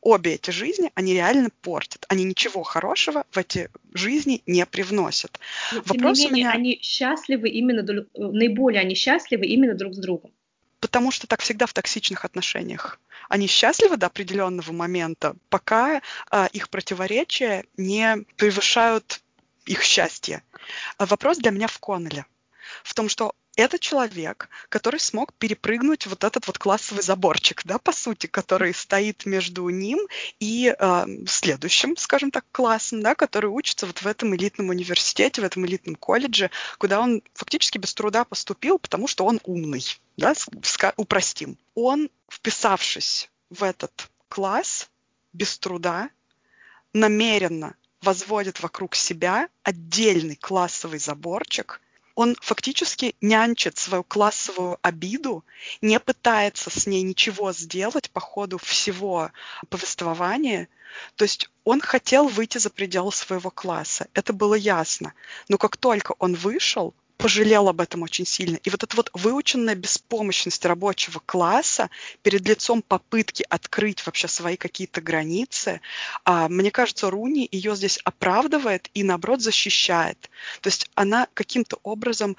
[0.00, 2.06] Обе эти жизни, они реально портят.
[2.08, 5.38] Они ничего хорошего в эти жизни не привносят.
[5.72, 6.50] Но, Вопрос тем не менее, меня...
[6.52, 7.82] они счастливы именно,
[8.14, 10.32] наиболее они счастливы именно друг с другом.
[10.80, 12.98] Потому что так всегда в токсичных отношениях.
[13.28, 19.20] Они счастливы до определенного момента, пока а, их противоречия не превышают
[19.70, 20.42] их счастье.
[20.98, 22.26] А вопрос для меня в Коннеле.
[22.82, 27.92] В том, что это человек, который смог перепрыгнуть вот этот вот классовый заборчик, да, по
[27.92, 29.98] сути, который стоит между ним
[30.38, 35.44] и э, следующим, скажем так, классом, да, который учится вот в этом элитном университете, в
[35.44, 39.84] этом элитном колледже, куда он фактически без труда поступил, потому что он умный,
[40.16, 40.34] да,
[40.96, 41.58] упростим.
[41.74, 44.88] Он, вписавшись в этот класс
[45.32, 46.10] без труда,
[46.92, 51.80] намеренно возводит вокруг себя отдельный классовый заборчик,
[52.14, 55.44] он фактически нянчит свою классовую обиду,
[55.80, 59.30] не пытается с ней ничего сделать по ходу всего
[59.68, 60.68] повествования.
[61.16, 65.14] То есть он хотел выйти за пределы своего класса, это было ясно.
[65.48, 68.56] Но как только он вышел, пожалел об этом очень сильно.
[68.56, 71.90] И вот эта вот выученная беспомощность рабочего класса
[72.22, 75.80] перед лицом попытки открыть вообще свои какие-то границы,
[76.24, 80.30] а, мне кажется, Руни ее здесь оправдывает и, наоборот, защищает.
[80.60, 82.36] То есть она каким-то образом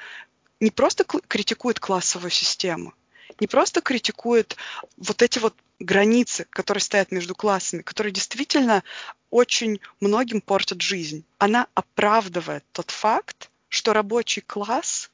[0.60, 2.94] не просто критикует классовую систему,
[3.40, 4.58] не просто критикует
[4.98, 8.84] вот эти вот границы, которые стоят между классами, которые действительно
[9.30, 11.24] очень многим портят жизнь.
[11.38, 15.10] Она оправдывает тот факт, что рабочий класс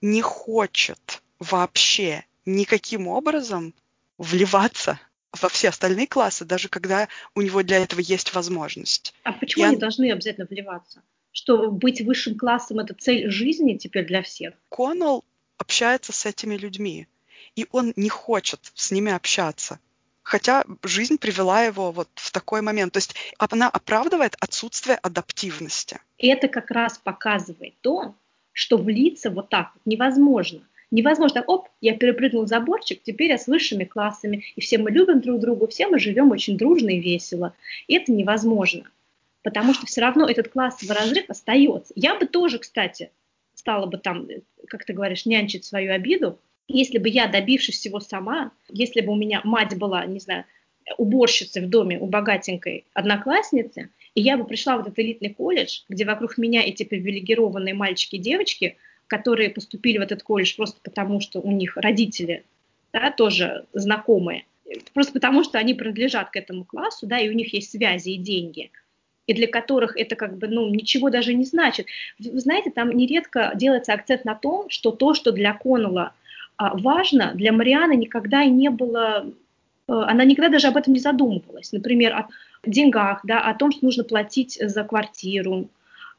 [0.00, 3.72] не хочет вообще никаким образом
[4.18, 4.98] вливаться
[5.40, 9.14] во все остальные классы, даже когда у него для этого есть возможность.
[9.22, 9.80] А почему И они он...
[9.80, 11.02] должны обязательно вливаться?
[11.32, 14.54] что быть высшим классом– это цель жизни теперь для всех.
[14.68, 15.24] Коннелл
[15.58, 17.06] общается с этими людьми,
[17.54, 19.78] и он не хочет с ними общаться.
[20.22, 22.92] Хотя жизнь привела его вот в такой момент.
[22.92, 25.98] То есть она оправдывает отсутствие адаптивности.
[26.18, 28.14] Это как раз показывает то,
[28.52, 30.60] что влиться вот так вот невозможно.
[30.90, 35.40] Невозможно, оп, я перепрыгнул заборчик, теперь я с высшими классами, и все мы любим друг
[35.40, 37.54] друга, все мы живем очень дружно и весело.
[37.86, 38.90] И это невозможно,
[39.42, 41.92] потому что все равно этот классовый разрыв остается.
[41.94, 43.10] Я бы тоже, кстати,
[43.54, 44.26] стала бы там,
[44.66, 49.16] как ты говоришь, нянчить свою обиду, если бы я, добившись всего сама, если бы у
[49.16, 50.44] меня мать была, не знаю,
[50.98, 56.04] уборщицей в доме у богатенькой одноклассницы, и я бы пришла в этот элитный колледж, где
[56.04, 61.40] вокруг меня эти привилегированные мальчики и девочки, которые поступили в этот колледж просто потому, что
[61.40, 62.44] у них родители
[62.92, 64.44] да, тоже знакомые,
[64.94, 68.18] просто потому, что они принадлежат к этому классу, да, и у них есть связи и
[68.18, 68.70] деньги,
[69.26, 71.86] и для которых это как бы, ну, ничего даже не значит.
[72.18, 76.14] Вы знаете, там нередко делается акцент на том, что то, что для Коннелла
[76.74, 79.26] важно, для Марианы никогда и не было,
[79.88, 81.72] э, она никогда даже об этом не задумывалась.
[81.72, 82.28] Например, о
[82.66, 85.70] деньгах, да, о том, что нужно платить за квартиру,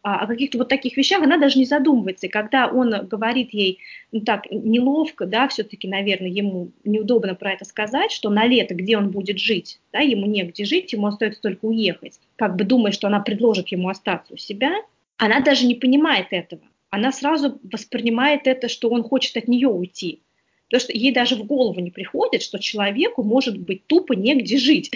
[0.03, 2.25] о каких-то вот таких вещах она даже не задумывается.
[2.25, 3.79] И когда он говорит ей,
[4.11, 8.97] ну так, неловко, да, все-таки, наверное, ему неудобно про это сказать, что на лето, где
[8.97, 13.07] он будет жить, да, ему негде жить, ему остается только уехать, как бы думая, что
[13.07, 14.73] она предложит ему остаться у себя,
[15.17, 16.63] она даже не понимает этого.
[16.89, 20.21] Она сразу воспринимает это, что он хочет от нее уйти.
[20.71, 24.89] Потому что ей даже в голову не приходит, что человеку может быть тупо негде жить.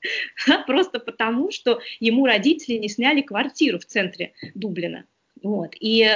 [0.66, 5.04] просто потому, что ему родители не сняли квартиру в центре Дублина.
[5.42, 5.74] Вот.
[5.80, 6.08] И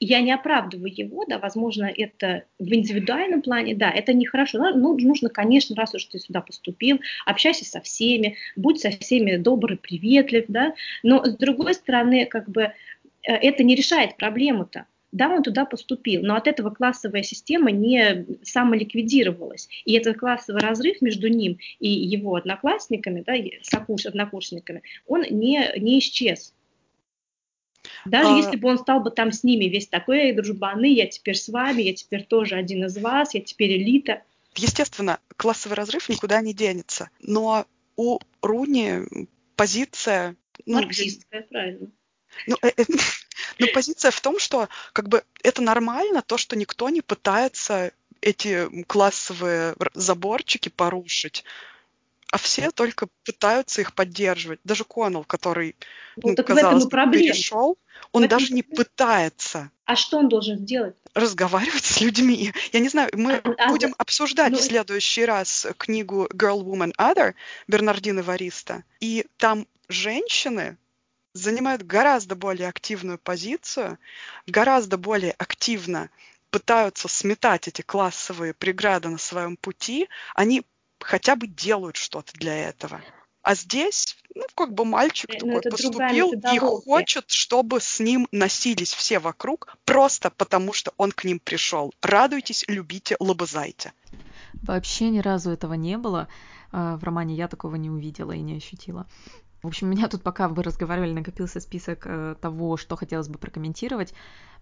[0.00, 4.58] я не оправдываю его, да, возможно, это в индивидуальном плане, да, это нехорошо.
[4.74, 9.76] Ну, нужно, конечно, раз уж ты сюда поступил, общайся со всеми, будь со всеми добр
[9.76, 10.74] приветлив, да,
[11.04, 12.72] но с другой стороны, как бы, э,
[13.22, 14.86] это не решает проблему-то.
[15.12, 19.68] Да, он туда поступил, но от этого классовая система не самоликвидировалась.
[19.84, 25.98] И этот классовый разрыв между ним и его одноклассниками, да, с однокурсниками, он не, не
[25.98, 26.54] исчез.
[28.04, 28.36] Даже а...
[28.36, 31.48] если бы он стал бы там с ними весь такой, эй, дружбаны, я теперь с
[31.48, 34.22] вами, я теперь тоже один из вас, я теперь элита.
[34.54, 37.10] Естественно, классовый разрыв никуда не денется.
[37.20, 39.02] Но у Руни
[39.56, 40.36] позиция...
[40.66, 41.90] Ну, Марксистская, правильно.
[42.46, 42.84] Ну, э, э,
[43.60, 48.68] ну, позиция в том, что как бы это нормально, то, что никто не пытается эти
[48.84, 51.44] классовые заборчики порушить,
[52.30, 54.60] а все только пытаются их поддерживать.
[54.64, 55.74] Даже Коннелл, который,
[56.16, 57.76] ну, ну так казалось перешел,
[58.12, 59.70] он даже не пытается.
[59.84, 60.94] А что он должен сделать?
[61.14, 62.52] Разговаривать с людьми.
[62.72, 64.58] Я не знаю, мы а, а будем а, обсуждать ну...
[64.58, 67.34] в следующий раз книгу Girl, Woman, Other
[67.66, 68.84] Бернардины Вариста.
[69.00, 70.76] И там женщины
[71.32, 73.98] занимают гораздо более активную позицию,
[74.46, 76.10] гораздо более активно
[76.50, 80.64] пытаются сметать эти классовые преграды на своем пути, они
[80.98, 83.00] хотя бы делают что-то для этого.
[83.42, 88.92] А здесь, ну, как бы мальчик ну, такой поступил и хочет, чтобы с ним носились
[88.92, 91.94] все вокруг, просто потому что он к ним пришел.
[92.02, 93.92] Радуйтесь, любите, лобызайте.
[94.62, 96.28] Вообще ни разу этого не было.
[96.70, 99.06] А, в романе я такого не увидела и не ощутила.
[99.62, 103.38] В общем, у меня тут, пока вы разговаривали, накопился список э, того, что хотелось бы
[103.38, 104.14] прокомментировать,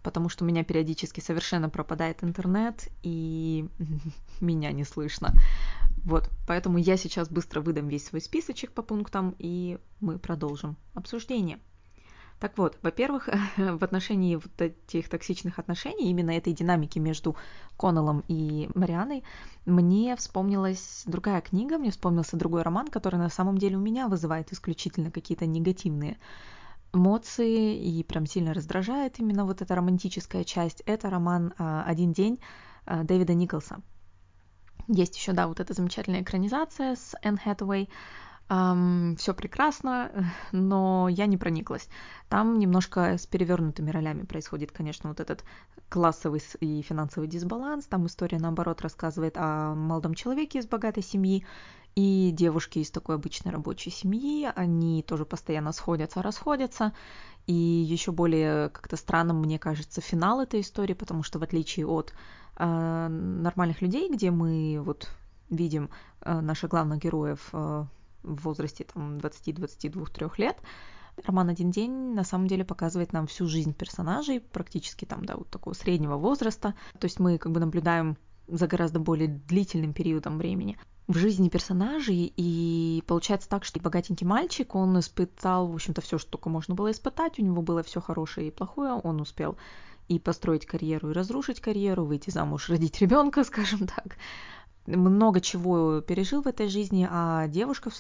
[0.02, 3.68] потому что у меня периодически совершенно пропадает интернет, и
[4.40, 5.34] меня не слышно.
[6.04, 11.60] Вот, поэтому я сейчас быстро выдам весь свой списочек по пунктам, и мы продолжим обсуждение.
[12.40, 17.36] Так вот, во-первых, в отношении вот этих токсичных отношений, именно этой динамики между
[17.76, 19.24] Коннеллом и Марианой,
[19.66, 24.52] мне вспомнилась другая книга, мне вспомнился другой роман, который на самом деле у меня вызывает
[24.52, 26.18] исключительно какие-то негативные
[26.92, 30.82] эмоции и прям сильно раздражает именно вот эта романтическая часть.
[30.86, 32.38] Это роман а, «Один день»
[32.86, 33.80] а, Дэвида Николса.
[34.86, 37.90] Есть еще, да, вот эта замечательная экранизация с Энн Хэтэуэй,
[38.50, 40.10] Um, все прекрасно,
[40.52, 41.88] но я не прониклась.
[42.30, 45.44] Там немножко с перевернутыми ролями происходит, конечно, вот этот
[45.90, 47.86] классовый и финансовый дисбаланс.
[47.86, 51.44] Там история, наоборот, рассказывает о молодом человеке из богатой семьи
[51.94, 54.50] и девушке из такой обычной рабочей семьи.
[54.54, 56.92] Они тоже постоянно сходятся, расходятся.
[57.46, 62.14] И еще более как-то странным, мне кажется, финал этой истории, потому что в отличие от
[62.56, 65.08] э, нормальных людей, где мы вот
[65.50, 65.90] видим
[66.20, 67.84] э, наших главных героев э,
[68.28, 70.56] в возрасте там 20-22-3 лет.
[71.24, 75.50] Роман «Один день» на самом деле показывает нам всю жизнь персонажей, практически там, да, вот
[75.50, 76.74] такого среднего возраста.
[76.98, 78.16] То есть мы как бы наблюдаем
[78.46, 80.78] за гораздо более длительным периодом времени.
[81.08, 86.32] в жизни персонажей, и получается так, что богатенький мальчик, он испытал, в общем-то, все, что
[86.32, 89.56] только можно было испытать, у него было все хорошее и плохое, он успел
[90.08, 94.16] и построить карьеру, и разрушить карьеру, выйти замуж, родить ребенка, скажем так.
[94.96, 97.90] Много чего пережил в этой жизни, а девушка,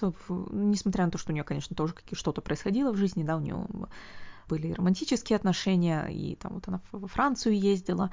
[0.50, 3.66] несмотря на то, что у нее, конечно, тоже что-то происходило в жизни, да, у нее
[4.48, 8.10] были романтические отношения, и там вот она во Францию ездила,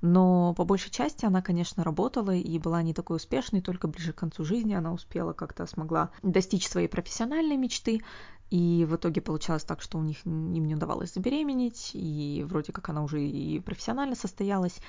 [0.00, 4.16] но по большей части она, конечно, работала и была не такой успешной, только ближе к
[4.16, 8.02] концу жизни она успела как-то смогла достичь своей профессиональной мечты,
[8.50, 12.88] и в итоге получалось так, что у них им не удавалось забеременеть, и вроде как
[12.88, 14.80] она уже и профессионально состоялась,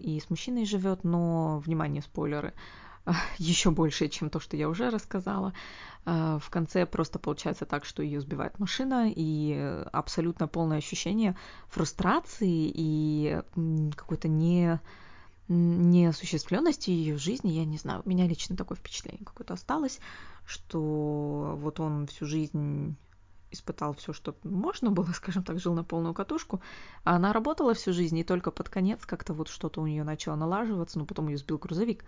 [0.00, 2.54] и с мужчиной живет, но, внимание, спойлеры,
[3.38, 5.52] еще больше, чем то, что я уже рассказала.
[6.04, 11.36] Э, в конце просто получается так, что ее сбивает машина, и абсолютно полное ощущение
[11.68, 13.40] фрустрации и
[13.96, 14.80] какой-то не
[15.48, 20.00] неосуществленности ее жизни, я не знаю, у меня лично такое впечатление какое-то осталось,
[20.44, 22.96] что вот он всю жизнь
[23.50, 26.60] испытал все, что можно было, скажем так, жил на полную катушку,
[27.04, 30.36] а она работала всю жизнь, и только под конец как-то вот что-то у нее начало
[30.36, 32.04] налаживаться, но потом ее сбил грузовик.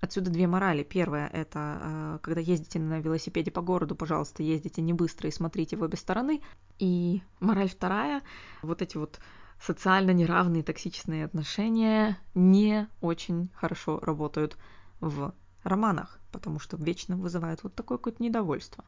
[0.00, 0.84] Отсюда две морали.
[0.84, 5.76] Первая– это э, когда ездите на велосипеде по городу, пожалуйста, ездите не быстро и смотрите
[5.76, 6.40] в обе стороны.
[6.78, 8.22] И мораль вторая–
[8.62, 9.18] вот эти вот
[9.60, 14.56] социально неравные токсичные отношения не очень хорошо работают
[15.00, 18.84] в романах, потому что вечно вызывают вот такое какое-то недовольство.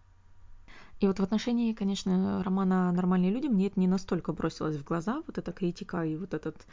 [1.01, 5.23] И вот в отношении, конечно, романа «Нормальные люди» мне это не настолько бросилось в глаза,
[5.27, 6.67] вот эта критика и вот этот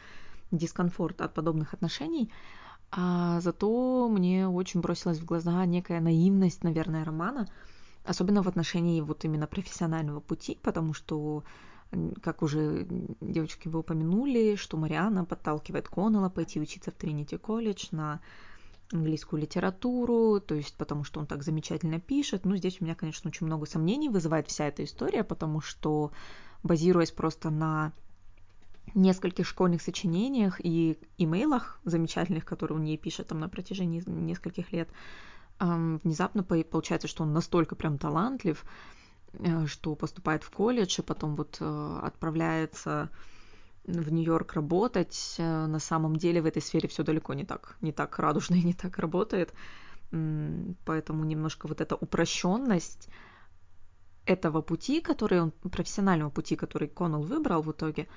[0.52, 2.30] дискомфорт от подобных отношений,
[2.92, 7.48] а зато мне очень бросилась в глаза некая наивность, наверное, романа,
[8.04, 11.44] особенно в отношении вот именно профессионального пути, потому что
[12.22, 12.86] как уже
[13.22, 18.20] девочки вы упомянули, что Мариана подталкивает Коннелла пойти учиться в Тринити колледж на
[18.92, 22.46] английскую литературу, то есть потому что он так замечательно пишет.
[22.46, 26.12] Ну, здесь у меня, конечно, очень много сомнений вызывает вся эта история, потому что,
[26.64, 27.92] базируясь просто на
[28.96, 34.90] нескольких школьных сочинениях и имейлах замечательных, которые он ей пишет там на протяжении нескольких лет,
[35.60, 38.64] внезапно получается, что он настолько прям талантлив,
[39.34, 43.10] э, что поступает в колледж и потом вот э, отправляется
[43.88, 45.36] в Нью-Йорк работать.
[45.38, 48.64] Э, на самом деле в этой сфере все далеко не так, не так радужно и
[48.64, 49.54] не так работает.
[50.86, 53.10] Поэтому немножко вот эта упрощенность
[54.26, 58.08] этого пути, который он, профессионального пути, который Коннелл выбрал в итоге,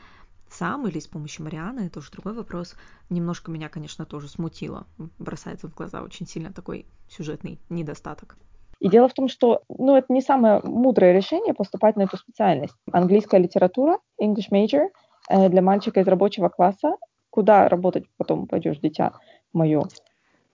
[0.49, 2.75] сам или с помощью Марианы, это уже другой вопрос,
[3.09, 4.87] немножко меня, конечно, тоже смутило.
[5.19, 8.37] Бросается в глаза очень сильно такой сюжетный недостаток.
[8.81, 12.75] И дело в том, что ну, это не самое мудрое решение поступать на эту специальность.
[12.91, 14.89] Английская литература, English major,
[15.29, 16.97] для мальчика из рабочего класса.
[17.31, 19.13] Куда работать потом пойдешь, дитя
[19.53, 19.85] мое?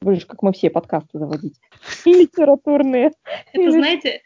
[0.00, 1.58] Будешь, как мы все, подкасты заводить.
[2.04, 3.12] Литературные.
[3.52, 4.20] Это, знаете,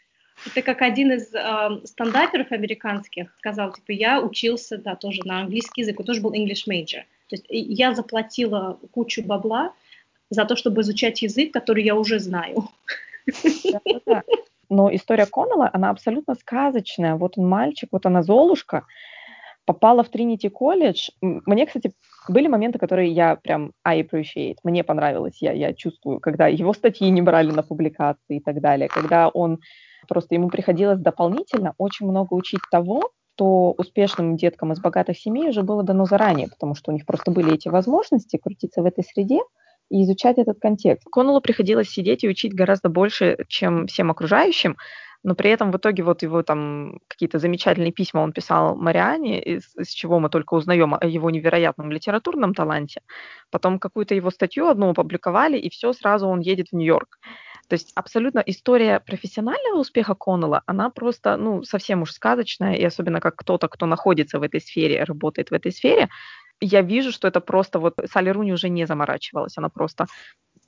[0.45, 5.81] это как один из э, стендаперов американских сказал, типа, я учился, да, тоже на английский
[5.81, 7.03] язык, он тоже был English major.
[7.29, 9.73] То есть я заплатила кучу бабла
[10.29, 12.69] за то, чтобы изучать язык, который я уже знаю.
[14.69, 17.15] Но история Коннелла, она абсолютно сказочная.
[17.15, 18.85] Вот он мальчик, вот она Золушка,
[19.65, 21.09] попала в Тринити колледж.
[21.21, 21.93] Мне, кстати,
[22.27, 24.57] были моменты, которые я прям I appreciate.
[24.63, 28.89] Мне понравилось, я, я чувствую, когда его статьи не брали на публикации и так далее,
[28.89, 29.59] когда он
[30.07, 35.63] Просто ему приходилось дополнительно очень много учить того, что успешным деткам из богатых семей уже
[35.63, 39.39] было дано заранее, потому что у них просто были эти возможности крутиться в этой среде
[39.89, 41.07] и изучать этот контекст.
[41.11, 44.77] Коннеллу приходилось сидеть и учить гораздо больше, чем всем окружающим,
[45.23, 49.75] но при этом в итоге вот его там какие-то замечательные письма он писал Мариане, из,
[49.77, 53.01] из чего мы только узнаем о его невероятном литературном таланте.
[53.51, 57.19] Потом какую-то его статью одну опубликовали, и все, сразу он едет в Нью-Йорк.
[57.67, 63.21] То есть абсолютно история профессионального успеха Коннелла, она просто, ну, совсем уж сказочная, и особенно
[63.21, 66.09] как кто-то, кто находится в этой сфере, работает в этой сфере,
[66.59, 70.07] я вижу, что это просто вот Салли Руни уже не заморачивалась, она просто,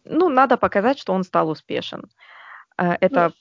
[0.06, 2.10] ну, надо показать, что он стал успешен.
[2.78, 3.34] Э, это ну,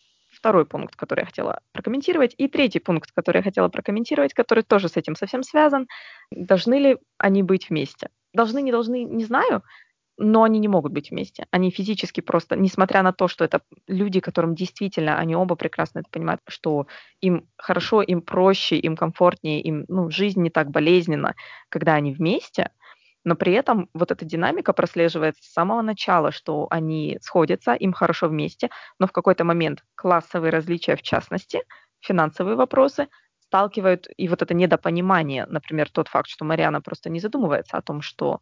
[0.43, 2.34] второй пункт, который я хотела прокомментировать.
[2.36, 5.86] И третий пункт, который я хотела прокомментировать, который тоже с этим совсем связан.
[6.32, 8.09] Должны ли они быть вместе?
[8.34, 9.62] Должны, не должны, не знаю,
[10.18, 11.47] но они не могут быть вместе.
[11.53, 16.09] Они физически просто, несмотря на то, что это люди, которым действительно, они оба прекрасно это
[16.11, 16.88] понимают, что
[17.20, 21.36] им хорошо, им проще, им комфортнее, им ну, жизнь не так болезненна,
[21.68, 22.70] когда они вместе,
[23.24, 28.28] но при этом вот эта динамика прослеживается с самого начала, что они сходятся, им хорошо
[28.28, 31.62] вместе, но в какой-то момент классовые различия, в частности,
[32.00, 33.08] финансовые вопросы,
[33.40, 38.00] сталкивают, и вот это недопонимание, например, тот факт, что Мариана просто не задумывается о том,
[38.00, 38.40] что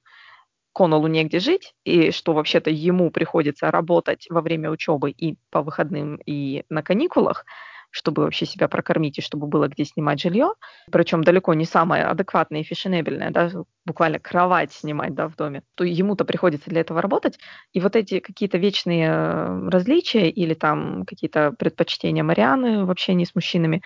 [0.72, 6.16] Коннеллу негде жить, и что вообще-то ему приходится работать во время учебы и по выходным,
[6.26, 7.44] и на каникулах,
[7.90, 10.54] чтобы вообще себя прокормить и чтобы было где снимать жилье,
[10.90, 13.50] причем далеко не самое адекватное и фешенебельное, да,
[13.84, 17.38] буквально кровать снимать да, в доме, то ему-то приходится для этого работать.
[17.72, 23.34] И вот эти какие-то вечные э, различия или там какие-то предпочтения Марианы в общении с
[23.34, 23.82] мужчинами,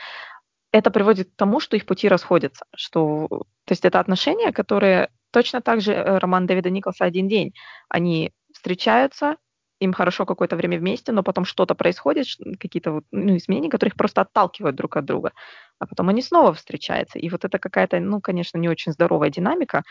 [0.73, 5.61] это приводит к тому, что их пути расходятся, что, то есть это отношения, которые точно
[5.61, 7.55] так же э, роман Дэвида Николса «Один день».
[7.89, 9.37] Они встречаются,
[9.85, 12.27] им хорошо какое-то время вместе, но потом что-то происходит,
[12.59, 15.33] какие-то вот, ну, изменения, которые их просто отталкивают друг от друга,
[15.79, 17.19] а потом они снова встречаются.
[17.19, 19.83] И вот это какая-то, ну, конечно, не очень здоровая динамика.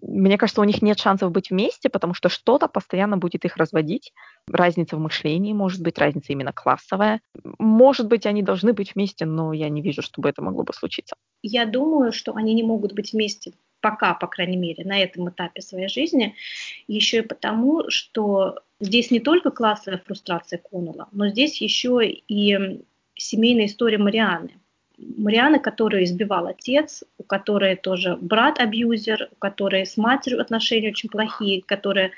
[0.00, 4.12] Мне кажется, у них нет шансов быть вместе, потому что что-то постоянно будет их разводить.
[4.50, 7.20] Разница в мышлении, может быть, разница именно классовая.
[7.58, 11.14] Может быть, они должны быть вместе, но я не вижу, чтобы это могло бы случиться.
[11.42, 13.52] Я думаю, что они не могут быть вместе
[13.84, 16.34] пока, по крайней мере, на этом этапе своей жизни,
[16.88, 22.80] еще и потому, что здесь не только классовая фрустрация Коннелла, но здесь еще и
[23.14, 24.52] семейная история Марианы.
[24.96, 31.60] Марианы, которую избивал отец, у которой тоже брат-абьюзер, у которой с матерью отношения очень плохие,
[31.60, 32.12] которая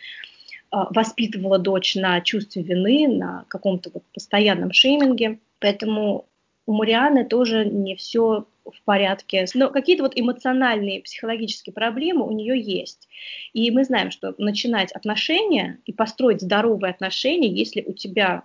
[0.71, 5.41] а, воспитывала дочь на чувстве вины, на каком-то вот постоянном шейминге.
[5.59, 6.27] Поэтому
[6.67, 9.47] у Марианы тоже не все в порядке.
[9.55, 13.09] Но какие-то вот эмоциональные, психологические проблемы у нее есть.
[13.53, 18.43] И мы знаем, что начинать отношения и построить здоровые отношения, если у тебя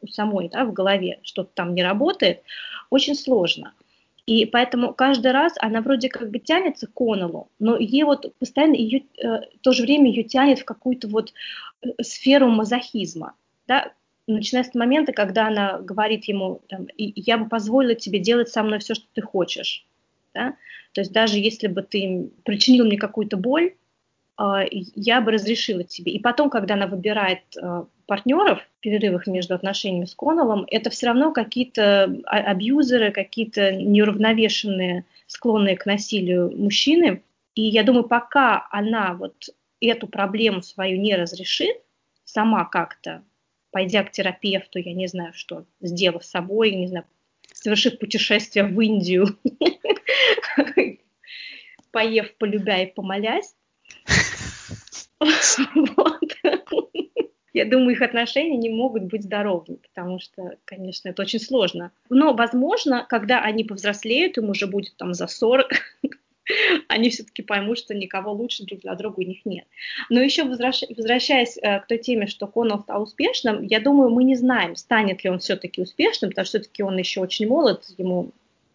[0.00, 2.42] у самой да, в голове что-то там не работает,
[2.90, 3.74] очень сложно.
[4.24, 8.74] И поэтому каждый раз она вроде как бы тянется к Коннеллу, но ей вот постоянно
[8.74, 11.32] ее, э, в то же время ее тянет в какую-то вот
[11.82, 13.34] э, сферу мазохизма.
[13.66, 13.92] Да?
[14.28, 18.78] Начиная с момента, когда она говорит ему, там, я бы позволила тебе делать со мной
[18.78, 19.86] все, что ты хочешь.
[20.34, 20.56] Да?
[20.92, 23.74] То есть даже если бы ты причинил мне какую-то боль,
[24.36, 26.12] а, я бы разрешила тебе.
[26.12, 31.06] И потом, когда она выбирает а, партнеров в перерывах между отношениями с Коннеллом, это все
[31.06, 37.22] равно какие-то а, абьюзеры, какие-то неуравновешенные, склонные к насилию мужчины.
[37.54, 39.34] И я думаю, пока она вот
[39.80, 41.76] эту проблему свою не разрешит,
[42.24, 43.22] сама как-то
[43.70, 47.04] пойдя к терапевту, я не знаю что, сделав с собой, не знаю,
[47.52, 49.38] совершив путешествие в Индию,
[51.90, 53.54] поев, полюбя и помолясь.
[57.52, 61.90] Я думаю, их отношения не могут быть здоровыми, потому что, конечно, это очень сложно.
[62.08, 65.72] Но, возможно, когда они повзрослеют, им уже будет там за 40,
[66.98, 69.64] они все-таки поймут, что никого лучше друг для друга у них нет.
[70.10, 74.36] Но еще возвращаясь э, к той теме, что Коннелл стал успешным, я думаю, мы не
[74.36, 78.30] знаем, станет ли он все-таки успешным, потому что все-таки он еще очень молод, ему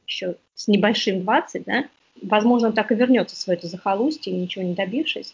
[0.08, 1.86] еще с небольшим 20, да,
[2.22, 5.34] возможно, он так и вернется в свое захолустье, ничего не добившись.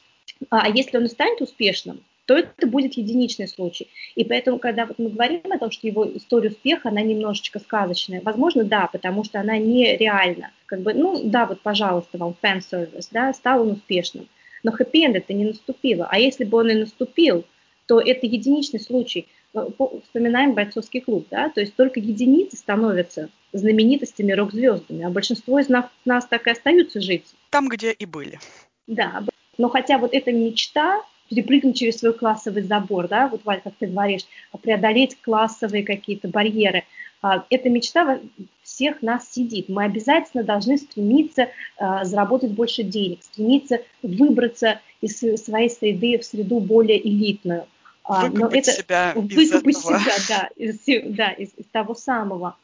[0.50, 3.88] А если он и станет успешным, то это будет единичный случай.
[4.14, 8.22] И поэтому, когда вот мы говорим о том, что его история успеха, она немножечко сказочная,
[8.22, 10.52] возможно, да, потому что она нереальна.
[10.68, 14.28] Как бы, ну, да, вот, пожалуйста, вам фэн-сервис, да, стал он успешным.
[14.62, 16.08] Но хэппи-энд это не наступило.
[16.08, 17.46] А если бы он и наступил,
[17.88, 19.28] то это единичный случай.
[19.56, 19.68] Э,
[20.04, 25.86] вспоминаем бойцовский клуб, да, то есть только единицы становятся знаменитостями, рок-звездами, а большинство из нас,
[26.06, 27.26] нас так и остаются жить.
[27.50, 28.40] Там, где и были.
[28.86, 29.24] Да,
[29.58, 33.88] но хотя вот эта мечта, перепрыгнуть через свой классовый забор, да, вот, Валь, как ты
[33.88, 34.26] говоришь,
[34.62, 36.84] преодолеть классовые какие-то барьеры.
[37.22, 38.20] А, эта мечта
[38.64, 39.70] всех нас сидит.
[39.70, 46.60] Мы обязательно должны стремиться а, заработать больше денег, стремиться выбраться из своей среды в среду
[46.60, 47.66] более элитную.
[48.04, 50.00] А, выкупать это, себя выкупать из этого.
[50.00, 52.58] себя, да, из, да, из, из того самого.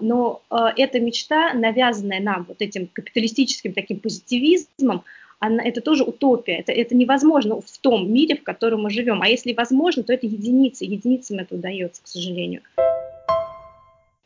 [0.00, 0.42] Но
[0.76, 5.04] эта мечта, навязанная нам вот этим капиталистическим таким позитивизмом,
[5.40, 9.22] она, это тоже утопия, это, это невозможно в том мире, в котором мы живем.
[9.22, 12.60] А если возможно, то это единицы, единицам это удается, к сожалению.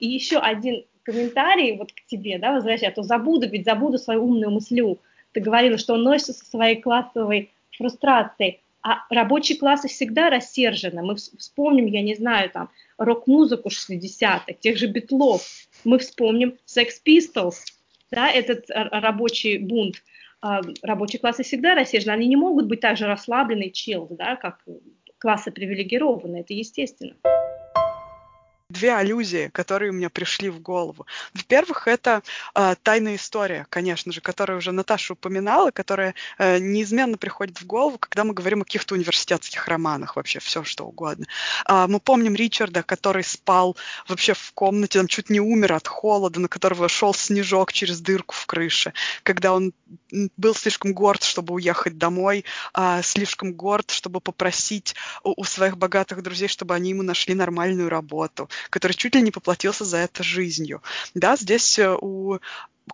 [0.01, 4.25] И еще один комментарий вот к тебе, да, возвращаясь, а то забуду, ведь забуду свою
[4.25, 4.99] умную мыслю.
[5.33, 11.03] Ты говорила, что он носится со своей классовой фрустрацией, а рабочие классы всегда рассержены.
[11.03, 15.47] Мы вспомним, я не знаю, там, рок-музыку 60-х, тех же Битлов.
[15.85, 17.55] Мы вспомним Sex Pistols,
[18.11, 20.03] да, этот рабочий бунт.
[20.47, 24.63] А, рабочие классы всегда рассержены, они не могут быть так же расслаблены, чил, да, как
[25.17, 27.17] классы привилегированные, это естественно.
[28.85, 31.07] Две аллюзии, которые меня пришли в голову.
[31.33, 32.23] Во-первых, это
[32.55, 37.97] э, тайная история, конечно же, которую уже Наташа упоминала, которая э, неизменно приходит в голову,
[37.99, 41.25] когда мы говорим о каких-то университетских романах, вообще все что угодно.
[41.67, 43.75] Э, мы помним Ричарда, который спал
[44.07, 48.35] вообще в комнате, там чуть не умер от холода, на которого шел снежок через дырку
[48.35, 49.73] в крыше, когда он
[50.37, 52.45] был слишком горд, чтобы уехать домой,
[52.77, 57.89] э, слишком горд, чтобы попросить у, у своих богатых друзей, чтобы они ему нашли нормальную
[57.89, 60.83] работу, который чуть ли не поплатился за это жизнью.
[61.15, 62.41] Да, здесь э, у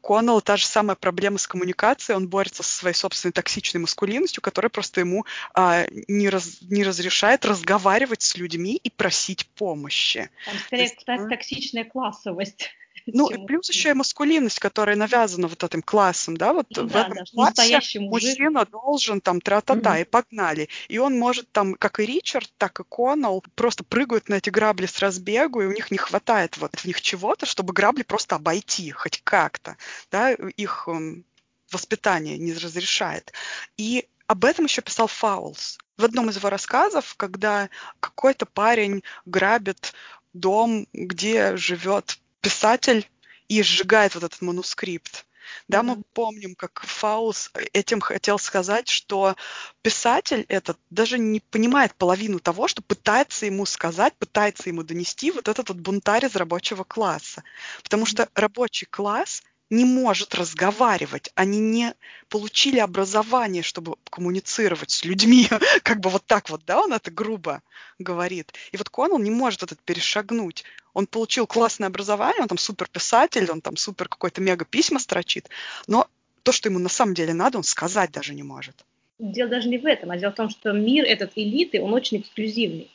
[0.02, 4.68] Коннелла та же самая проблема с коммуникацией, он борется со своей собственной токсичной маскулинностью, которая
[4.68, 5.24] просто ему
[5.54, 10.28] а, не, раз, не разрешает разговаривать с людьми и просить помощи.
[10.44, 12.68] Там скорее, есть, кстати, токсичная классовость.
[13.12, 16.92] Ну, и плюс еще и маскулинность, которая навязана вот этим классом, да, вот ну, в
[16.92, 20.02] да, этом да, классе мужчина должен там тра-та-та, mm-hmm.
[20.02, 20.68] и погнали.
[20.88, 24.86] И он может там, как и Ричард, так и Коннелл, просто прыгают на эти грабли
[24.86, 28.90] с разбегу, и у них не хватает вот в них чего-то, чтобы грабли просто обойти
[28.90, 29.76] хоть как-то,
[30.10, 31.24] да, их um,
[31.70, 33.32] воспитание не разрешает.
[33.76, 35.78] И об этом еще писал Фаулс.
[35.96, 39.92] В одном из его рассказов, когда какой-то парень грабит
[40.32, 43.08] дом, где живет писатель
[43.48, 45.26] и сжигает вот этот манускрипт.
[45.68, 49.36] Да, мы помним, как Фаус этим хотел сказать, что
[49.82, 55.48] писатель этот даже не понимает половину того, что пытается ему сказать, пытается ему донести вот
[55.48, 57.42] этот вот бунтарь из рабочего класса.
[57.82, 61.94] Потому что рабочий класс не может разговаривать, они не
[62.28, 65.48] получили образование, чтобы коммуницировать с людьми,
[65.82, 67.62] как бы вот так вот, да, он это грубо
[67.98, 68.52] говорит.
[68.72, 70.64] И вот Коннелл не может этот перешагнуть.
[70.92, 75.48] Он получил классное образование, он там супер писатель, он там супер какой-то мега письма строчит,
[75.86, 76.08] но
[76.42, 78.84] то, что ему на самом деле надо, он сказать даже не может.
[79.20, 82.20] Дело даже не в этом, а дело в том, что мир этот элиты, он очень
[82.20, 82.90] эксклюзивный.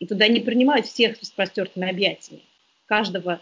[0.00, 2.42] И туда не принимают всех с простертыми объятиями.
[2.86, 3.40] Каждого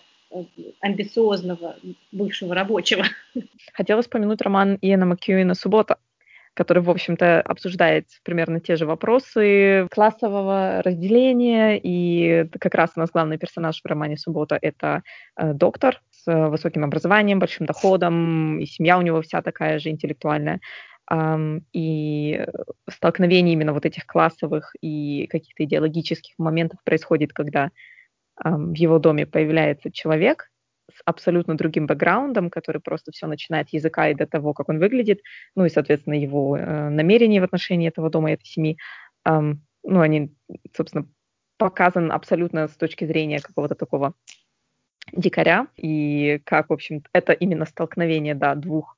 [0.80, 1.76] амбициозного
[2.12, 3.04] бывшего рабочего.
[3.72, 5.98] Хотела вспомянуть роман Иэна Маккьюина «Суббота»,
[6.54, 13.10] который, в общем-то, обсуждает примерно те же вопросы классового разделения, и как раз у нас
[13.10, 15.02] главный персонаж в романе «Суббота»— это
[15.36, 20.60] э, доктор с высоким образованием, большим доходом, и семья у него вся такая же интеллектуальная.
[21.72, 22.46] И
[22.90, 27.70] столкновение именно вот этих классовых и каких-то идеологических моментов происходит, когда
[28.44, 30.50] в его доме появляется человек
[30.90, 35.20] с абсолютно другим бэкграундом, который просто все начинает языка и до того, как он выглядит,
[35.54, 38.78] ну и, соответственно, его э, намерения в отношении этого дома и этой семьи,
[39.24, 40.34] ну, они,
[40.74, 41.06] собственно,
[41.58, 44.14] показаны абсолютно с точки зрения какого-то такого
[45.12, 48.96] дикаря, и как, в общем, это именно столкновение, да, двух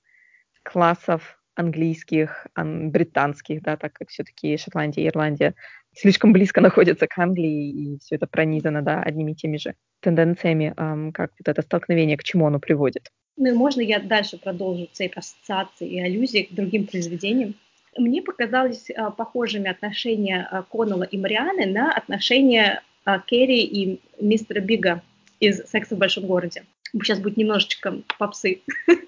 [0.62, 5.54] классов английских, ан- британских, да, так как все-таки Шотландия и Ирландия
[5.94, 10.74] слишком близко находятся к Англии, и все это пронизано да, одними и теми же тенденциями,
[10.76, 13.10] эм, как вот это столкновение, к чему оно приводит.
[13.36, 17.54] Ну и можно я дальше продолжу цепь ассоциаций и аллюзий к другим произведениям?
[17.96, 24.60] Мне показались а, похожими отношения а, Коннелла и Марианы на отношения а, Керри и мистера
[24.60, 25.02] Бига
[25.40, 26.64] из «Секса в большом городе».
[26.92, 28.60] Сейчас будет немножечко попсы.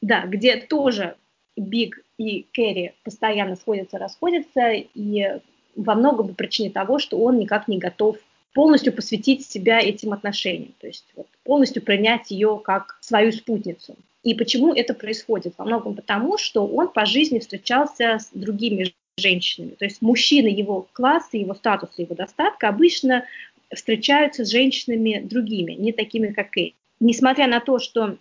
[0.00, 1.16] Да, где тоже
[1.60, 5.40] Биг и Керри постоянно сходятся, расходятся, и
[5.76, 8.16] во многом по причине того, что он никак не готов
[8.52, 13.94] полностью посвятить себя этим отношениям, то есть вот, полностью принять ее как свою спутницу.
[14.24, 15.54] И почему это происходит?
[15.56, 19.70] Во многом потому, что он по жизни встречался с другими женщинами.
[19.70, 23.24] То есть мужчины его класса, его статуса, его достатка обычно
[23.72, 26.74] встречаются с женщинами другими, не такими, как Кей.
[27.00, 28.16] Несмотря на то, что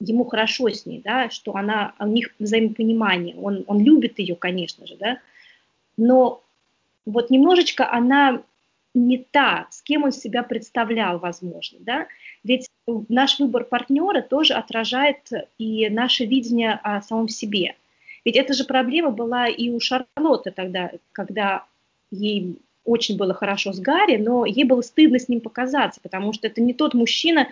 [0.00, 4.86] ему хорошо с ней, да, что она, у них взаимопонимание, он, он любит ее, конечно
[4.86, 5.18] же, да,
[5.96, 6.42] но
[7.06, 8.42] вот немножечко она
[8.94, 12.06] не та, с кем он себя представлял, возможно, да,
[12.44, 12.68] ведь
[13.08, 17.74] наш выбор партнера тоже отражает и наше видение о самом себе.
[18.24, 21.64] Ведь эта же проблема была и у Шарлотты тогда, когда
[22.10, 26.46] ей очень было хорошо с Гарри, но ей было стыдно с ним показаться, потому что
[26.46, 27.48] это не тот мужчина,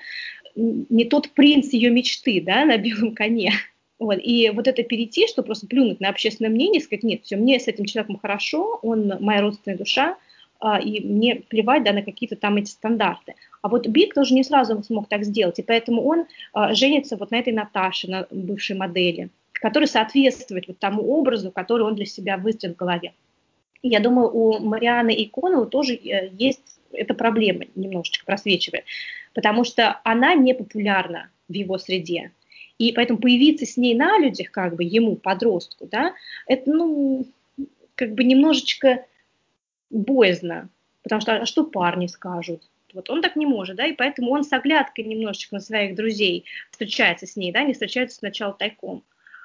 [0.55, 3.53] не тот принц ее мечты, да, на белом коне.
[3.99, 4.19] Вот.
[4.23, 7.69] И вот это перейти, что просто плюнуть на общественное мнение, сказать, нет, все, мне с
[7.69, 10.17] этим человеком хорошо, он моя родственная душа,
[10.61, 13.35] а, и мне плевать да, на какие-то там эти стандарты.
[13.63, 17.31] А вот Биг тоже не сразу смог так сделать, и поэтому он а, женится вот
[17.31, 22.37] на этой Наташе, на бывшей модели, которая соответствует вот тому образу, который он для себя
[22.37, 23.13] выстроил в голове.
[23.83, 28.85] Я думаю, у Марианы и Коннелла тоже э, есть эта проблема, немножечко просвечивает,
[29.35, 32.33] потому что она не популярна в его среде.
[32.79, 36.15] И поэтому появиться с ней на людях, как бы ему, подростку, да,
[36.47, 37.27] это, ну,
[37.95, 39.05] как бы немножечко
[39.91, 40.69] боязно,
[41.03, 42.63] потому что а что парни скажут?
[42.93, 46.45] Вот он так не может, да, и поэтому он с оглядкой немножечко на своих друзей
[46.71, 49.03] встречается с ней, да, не встречаются сначала тайком.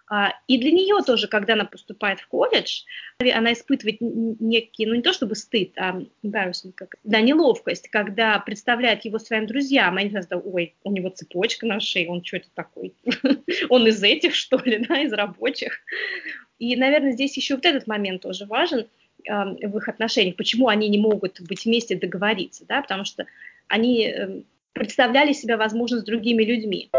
[0.09, 2.81] А, и для нее тоже, когда она поступает в колледж,
[3.19, 9.05] она испытывает некий, ну не то чтобы стыд, а embarrassment, как, да, неловкость, когда представляет
[9.05, 9.97] его своим друзьям.
[9.97, 12.93] Они сразу, ой, у него цепочка на шее, он что это такой?
[13.69, 15.79] он из этих, что ли, да, из рабочих?
[16.57, 18.87] И, наверное, здесь еще вот этот момент тоже важен
[19.27, 23.27] в их отношениях, почему они не могут быть вместе договориться, да, потому что
[23.67, 26.89] они эм, представляли себя, возможно, с другими людьми.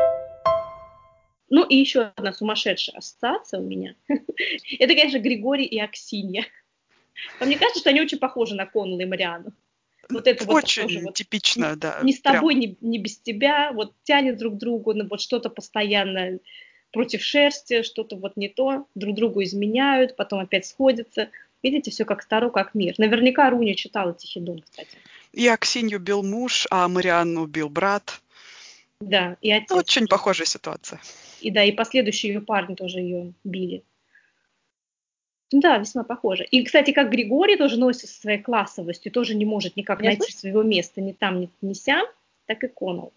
[1.51, 3.94] Ну и еще одна сумасшедшая ассоциация у меня.
[4.09, 6.44] Это, конечно, Григорий и Аксинья.
[7.40, 9.53] Но мне кажется, что они очень похожи на Коннелла и Мариану.
[10.09, 12.01] Вот это очень вот тоже вот типично, ни, да.
[12.03, 16.40] Ни с тобой, ни, ни без тебя, вот тянет друг другу, ну вот что-то постоянно
[16.92, 21.30] против шерсти, что-то вот не то, друг другу изменяют, потом опять сходятся.
[21.62, 22.94] Видите, все как старо, как мир.
[22.98, 24.88] Наверняка Руни читала Тихий кстати.
[25.32, 28.20] И Аксинью бил муж, а Марианну убил брат.
[29.01, 29.70] Да, и отец.
[29.70, 31.01] Очень похожая ситуация.
[31.41, 33.84] И да, и последующие ее парни тоже ее били.
[35.53, 36.45] Да, весьма похоже.
[36.45, 40.38] И, кстати, как Григорий тоже носит своей классовостью, тоже не может никак Я найти слышу?
[40.38, 42.07] своего места ни там, ни, ни сям,
[42.47, 43.12] так и Коннелл.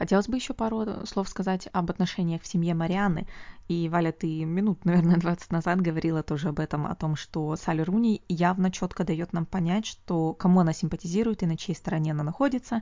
[0.00, 3.26] Хотелось бы еще пару слов сказать об отношениях в семье Марианы.
[3.68, 7.82] И, Валя, ты минут, наверное, 20 назад говорила тоже об этом, о том, что Салли
[7.82, 12.24] Руни явно четко дает нам понять, что кому она симпатизирует и на чьей стороне она
[12.24, 12.80] находится.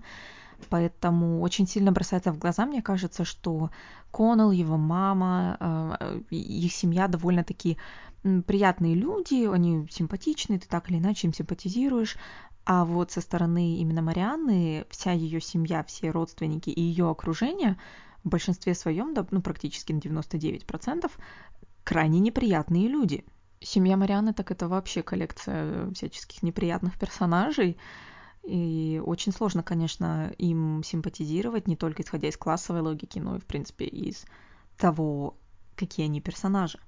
[0.71, 3.71] Поэтому очень сильно бросается в глаза, мне кажется, что
[4.11, 7.79] Коннелл, его мама, э, их семья довольно-таки
[8.47, 12.17] приятные люди, они симпатичные, ты так или иначе им симпатизируешь.
[12.65, 17.79] А вот со стороны именно Марианны вся ее семья, все родственники и ее окружение
[18.25, 21.11] в большинстве своем, ну практически на 99%,
[21.85, 23.25] крайне неприятные люди.
[23.61, 27.79] Семья Марианны так это вообще коллекция всяческих неприятных персонажей.
[28.45, 33.47] И очень сложно, конечно, им симпатизировать, не только исходя из классовой логики, но и, в
[33.47, 34.25] принципе, из
[34.77, 35.37] того,
[35.77, 36.79] какие они персонажи.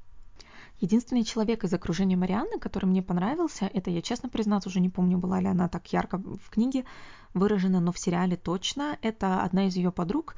[0.80, 5.18] Единственный человек из окружения Марианны, который мне понравился, это, я честно признаться, уже не помню,
[5.18, 6.86] была ли она так ярко в книге
[7.34, 8.96] выражена, но в сериале точно.
[9.02, 10.36] Это одна из ее подруг,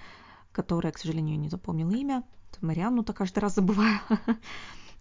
[0.50, 2.24] которая, к сожалению, не запомнила имя.
[2.60, 4.00] Марианну-то каждый раз забываю.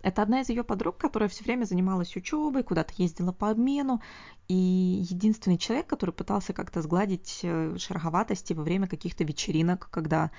[0.04, 4.02] Это одна из ее подруг, которая все время занималась учебой, куда-то ездила по обмену.
[4.47, 10.32] И единственный человек, который пытался как-то сгладить э, шероховатости во время каких-то вечеринок, когда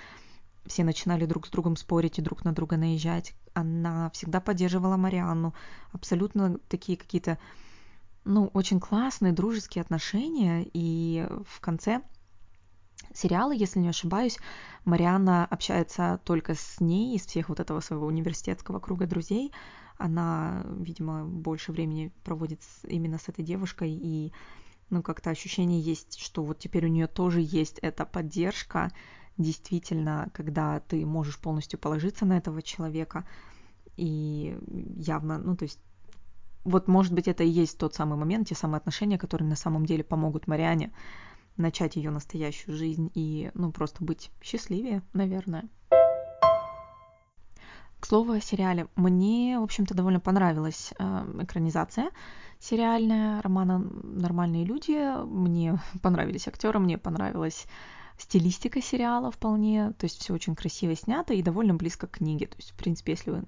[0.66, 3.34] все начинали друг с другом спорить и друг на друга наезжать.
[3.54, 5.54] Она всегда поддерживала Марианну.
[5.92, 7.38] Абсолютно такие какие-то,
[8.24, 10.66] ну, очень классные дружеские отношения.
[10.72, 12.02] И в конце
[13.14, 14.38] сериала, если не ошибаюсь,
[14.84, 19.52] Марианна общается только с ней из всех вот этого своего университетского круга друзей.
[19.98, 24.32] Она, видимо, больше времени проводит именно с этой девушкой и
[24.90, 28.92] ну, как-то ощущение есть, что вот теперь у нее тоже есть эта поддержка,
[29.38, 33.24] действительно, когда ты можешь полностью положиться на этого человека,
[33.96, 34.58] и
[34.96, 35.80] явно, ну, то есть,
[36.64, 39.86] вот, может быть, это и есть тот самый момент, те самые отношения, которые на самом
[39.86, 40.92] деле помогут Мариане
[41.56, 45.68] начать ее настоящую жизнь и, ну, просто быть счастливее, наверное.
[48.00, 48.88] К слову о сериале.
[48.96, 51.04] Мне, в общем-то, довольно понравилась э,
[51.42, 52.10] экранизация
[52.62, 55.24] сериальная романа «Нормальные люди».
[55.24, 57.66] Мне понравились актеры, мне понравилась
[58.22, 62.46] стилистика сериала вполне, то есть все очень красиво снято и довольно близко к книге.
[62.46, 63.44] То есть, в принципе, если вы,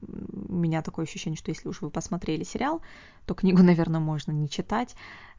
[0.49, 2.83] у меня такое ощущение, что если уж вы посмотрели сериал,
[3.27, 4.95] то книгу, наверное, можно не читать.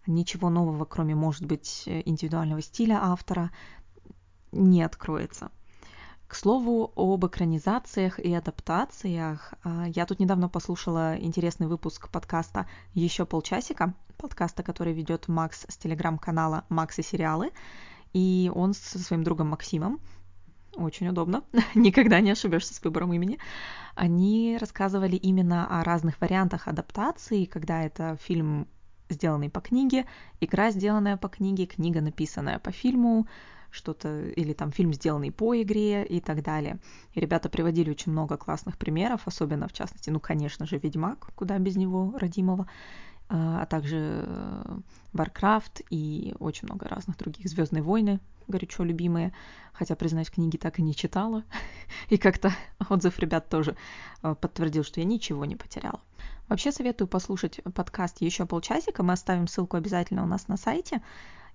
[0.07, 3.51] Ничего нового, кроме, может быть, индивидуального стиля автора,
[4.51, 5.51] не откроется.
[6.27, 13.25] К слову об экранизациях и адаптациях, а, я тут недавно послушала интересный выпуск подкаста «Еще
[13.25, 17.51] полчасика», подкаста, который ведет Макс с телеграм-канала «Макс и сериалы»,
[18.15, 19.99] и он со своим другом Максимом,
[20.77, 21.43] очень удобно,
[21.75, 23.39] никогда не ошибешься с выбором имени,
[23.93, 28.67] они рассказывали именно о разных вариантах адаптации, когда это фильм,
[29.09, 30.05] сделанный по книге,
[30.39, 33.27] игра, сделанная по книге, книга, написанная по фильму,
[33.69, 36.79] что-то, или там фильм, сделанный по игре и так далее.
[37.15, 41.57] И ребята приводили очень много классных примеров, особенно, в частности, ну, конечно же, «Ведьмак», куда
[41.59, 42.67] без него, родимого,
[43.27, 44.77] а, а также э,
[45.13, 47.47] Warcraft и очень много разных других.
[47.47, 49.33] Звездные войны, горячо любимые.
[49.73, 51.43] Хотя, признаюсь, книги так и не читала.
[52.09, 52.53] и как-то
[52.87, 53.75] отзыв ребят тоже
[54.21, 56.01] э, подтвердил, что я ничего не потеряла.
[56.47, 59.01] Вообще советую послушать подкаст еще полчасика.
[59.01, 61.01] Мы оставим ссылку обязательно у нас на сайте.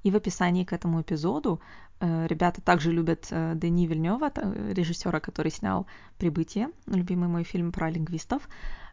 [0.02, 1.60] И в описании к этому эпизоду
[2.00, 4.32] э, ребята также любят Дени Вильнева,
[4.72, 5.86] режиссера, который снял
[6.18, 8.48] «Прибытие», любимый мой фильм про лингвистов,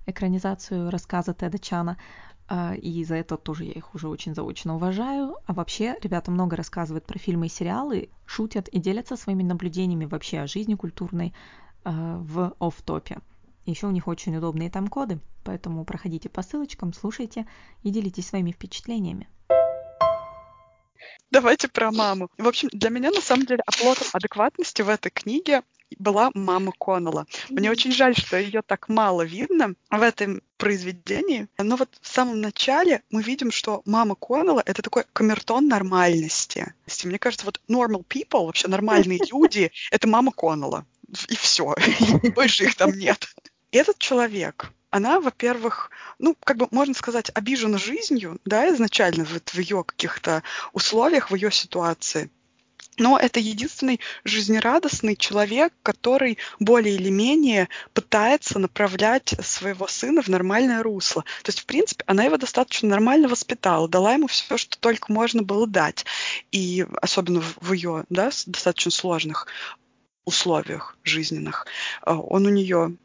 [0.05, 1.97] экранизацию рассказа Теда Чана
[2.49, 5.35] и за это тоже я их уже очень заочно уважаю.
[5.45, 10.39] А вообще, ребята много рассказывают про фильмы и сериалы, шутят и делятся своими наблюдениями вообще
[10.39, 11.33] о жизни культурной
[11.83, 13.19] а, в офф-топе.
[13.65, 17.45] Еще у них очень удобные там коды, поэтому проходите по ссылочкам, слушайте
[17.83, 19.27] и делитесь своими впечатлениями.
[21.31, 22.29] Давайте про маму.
[22.37, 25.63] В общем, для меня на самом деле оплотом адекватности в этой книге
[25.97, 27.25] была мама Коннелла.
[27.49, 31.47] Мне очень жаль, что ее так мало видно в этом произведении.
[31.57, 36.73] Но вот в самом начале мы видим, что мама Коннелла— это такой камертон нормальности.
[37.03, 40.85] Мне кажется, вот normal people, вообще нормальные люди— это мама Коннелла.
[41.29, 41.75] И все.
[42.35, 43.27] Больше их там нет.
[43.71, 49.59] Этот человек, она, во-первых, ну, как бы можно сказать, обижена жизнью, да, изначально вот в
[49.59, 50.43] ее каких-то
[50.73, 52.29] условиях, в ее ситуации.
[52.97, 60.81] Но это единственный жизнерадостный человек, который более или менее пытается направлять своего сына в нормальное
[60.81, 61.23] русло.
[61.43, 65.43] То есть, в принципе, она его достаточно нормально воспитала, дала ему все, что только можно
[65.43, 66.05] было дать.
[66.51, 69.47] И особенно в ее да, достаточно сложных
[70.25, 71.67] условиях жизненных.
[72.01, 72.97] А, он у нее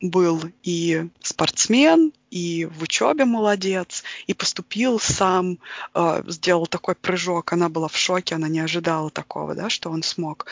[0.00, 5.58] был и спортсмен, и в учебе молодец, и поступил сам,
[5.94, 7.52] э, сделал такой прыжок.
[7.52, 10.46] Она была в шоке, она не ожидала такого, да, что он смог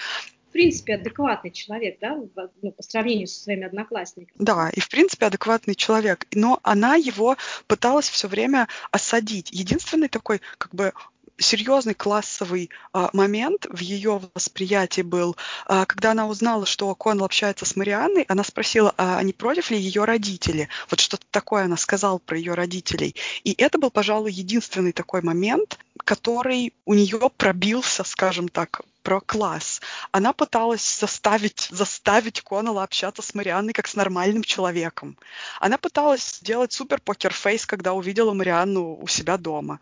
[0.48, 2.14] в принципе, адекватный человек, да,
[2.60, 4.36] ну, по сравнению со своими одноклассниками.
[4.38, 6.26] Да, и в принципе адекватный человек.
[6.34, 9.50] Но она его пыталась все время осадить.
[9.50, 10.92] Единственный такой, как бы,
[11.38, 15.36] серьезный классовый а, момент в ее восприятии был,
[15.66, 19.78] а, когда она узнала, что Коннелл общается с Марианной, она спросила, а не против ли
[19.78, 20.68] ее родители?
[20.90, 23.14] Вот что-то такое она сказала про ее родителей.
[23.44, 29.80] И это был, пожалуй, единственный такой момент, который у нее пробился, скажем так, про класс.
[30.10, 35.16] Она пыталась заставить, заставить Коннелла общаться с Марианной как с нормальным человеком.
[35.60, 39.80] Она пыталась сделать супер покерфейс, когда увидела Марианну у себя дома.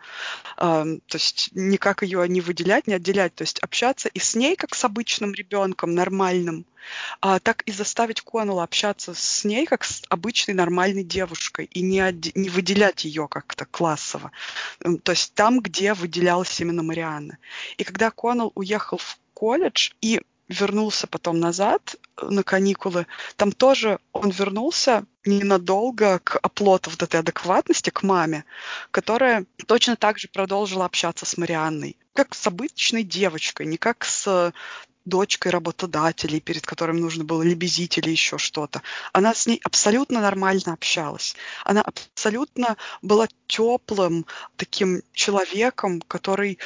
[0.56, 3.34] Эм, то есть никак ее не выделять, не отделять.
[3.34, 6.64] То есть общаться и с ней как с обычным ребенком, нормальным,
[7.20, 12.00] а, так и заставить Коннелла общаться с ней как с обычной нормальной девушкой и не,
[12.00, 14.32] отде- не выделять ее как-то классово.
[15.02, 17.38] То есть там, где выделялась именно Марианна.
[17.76, 19.09] И когда Коннелл уехал в
[19.40, 23.06] колледж и вернулся потом назад э, на каникулы,
[23.36, 28.44] там тоже он вернулся ненадолго к оплоту вот этой адекватности, к маме,
[28.90, 34.52] которая точно так же продолжила общаться с Марианной, как с обычной девочкой, не как с
[35.06, 38.82] дочкой работодателей, перед которым нужно было лебезить или еще что-то.
[39.14, 41.34] Она с ней абсолютно нормально общалась.
[41.64, 44.26] Она абсолютно была теплым
[44.56, 46.58] таким человеком, который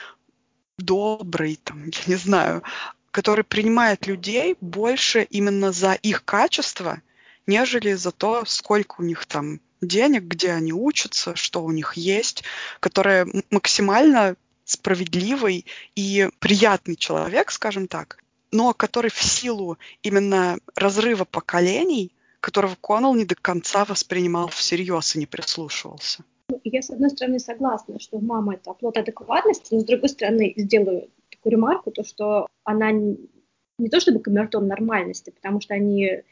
[0.78, 2.62] добрый, там, я не знаю,
[3.10, 7.00] который принимает людей больше именно за их качество,
[7.46, 12.44] нежели за то, сколько у них там денег, где они учатся, что у них есть,
[12.80, 18.18] которая максимально справедливый и приятный человек, скажем так,
[18.50, 25.18] но который в силу именно разрыва поколений, которого Коннелл не до конца воспринимал всерьез и
[25.18, 26.24] не прислушивался.
[26.50, 30.52] Ну, я, с одной стороны, согласна, что мама– это оплот адекватности, но, с другой стороны,
[30.56, 36.22] сделаю такую ремарку, то, что она не то чтобы камертон нормальности, потому что они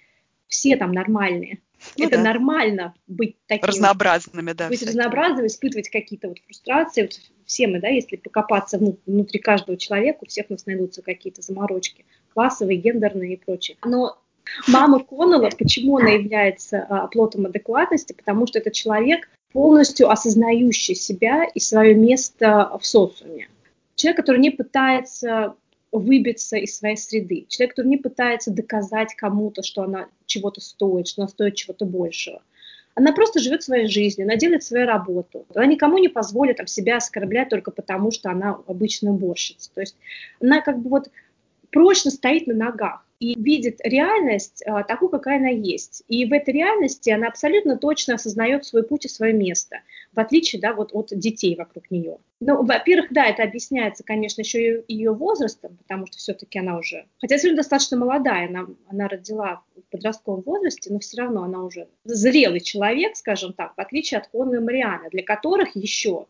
[0.49, 1.61] все там нормальные.
[1.97, 2.23] Ну, это да.
[2.23, 3.67] нормально быть таким.
[3.67, 4.69] Разнообразными, да.
[4.69, 7.03] Быть разнообразными, испытывать какие-то вот фрустрации.
[7.03, 11.43] Вот все мы, да, если покопаться внутри каждого человека, у всех у нас найдутся какие-то
[11.43, 13.77] заморочки, классовые, гендерные и прочее.
[13.85, 14.19] Но
[14.69, 18.13] мама Коннелла, почему она является а, оплотом адекватности?
[18.13, 23.49] Потому что это человек, полностью осознающий себя и свое место в социуме.
[23.95, 25.55] Человек, который не пытается
[25.93, 27.47] выбиться из своей среды.
[27.49, 32.43] Человек, который не пытается доказать кому-то, что она чего-то стоит, что она стоит чего-то большего.
[32.95, 35.47] Она просто живет своей жизнью, она делает свою работу.
[35.55, 39.71] Она никому не позволит там, себя оскорблять только потому, что она обычная уборщица.
[39.75, 39.97] То есть
[40.41, 41.11] она как бы вот
[41.71, 46.03] прочно стоит на ногах и видит реальность а, такую, какая она есть.
[46.09, 49.77] И в этой реальности она абсолютно точно осознает свой путь и свое место,
[50.13, 52.19] в отличие да, вот от детей вокруг нее.
[52.41, 57.07] Ну, во-первых, да, это объясняется, конечно, еще и ее возрастом, потому что все-таки она уже,
[57.21, 61.87] хотя все достаточно молодая, она, она родила в подростковом возрасте, но все равно она уже
[62.03, 66.27] зрелый человек, скажем так, в отличие от Конны и Марианы, для которых еще,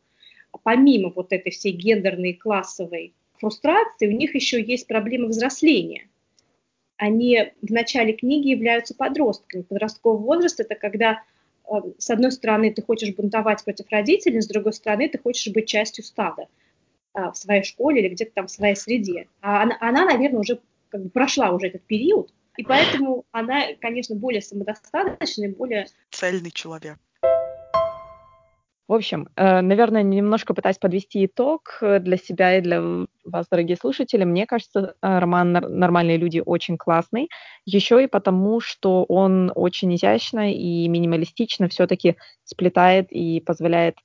[0.63, 6.07] помимо вот этой всей гендерной классовой фрустрации, у них еще есть проблемы взросления
[7.03, 9.63] они в начале книги являются подростками.
[9.63, 11.25] Подростковый возраст– это когда,
[11.69, 15.67] э, с одной стороны, ты хочешь бунтовать против родителей, с другой стороны, ты хочешь быть
[15.67, 16.47] частью стада
[17.15, 19.27] э, в своей школе или где-то там в своей среде.
[19.41, 20.61] А она, она наверное, уже
[20.91, 25.89] как бы прошла уже этот период, и поэтому она, конечно, более самодостаточная, более...
[26.11, 26.99] Цельный человек.
[28.93, 32.83] В общем, э, наверное, немножко пытаясь подвести итог э, для себя и для
[33.25, 37.31] вас, дорогие слушатели, мне кажется, э, роман «Нормальные люди» очень классный,
[37.65, 43.97] еще и потому, что он очень изящно и минималистично все-таки сплетает и позволяет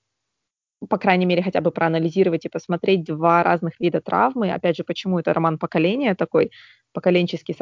[0.89, 4.51] по крайней мере, хотя бы проанализировать и посмотреть два разных вида травмы.
[4.51, 6.51] Опять же, почему это роман поколения такой,
[6.97, 7.55] поколенческий,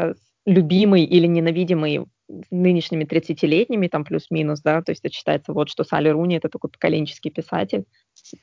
[0.46, 2.06] любимый или ненавидимый
[2.50, 6.70] нынешними 30-летними, там плюс-минус, да, то есть это считается вот, что Салли Руни это такой
[6.70, 7.84] поколенческий писатель,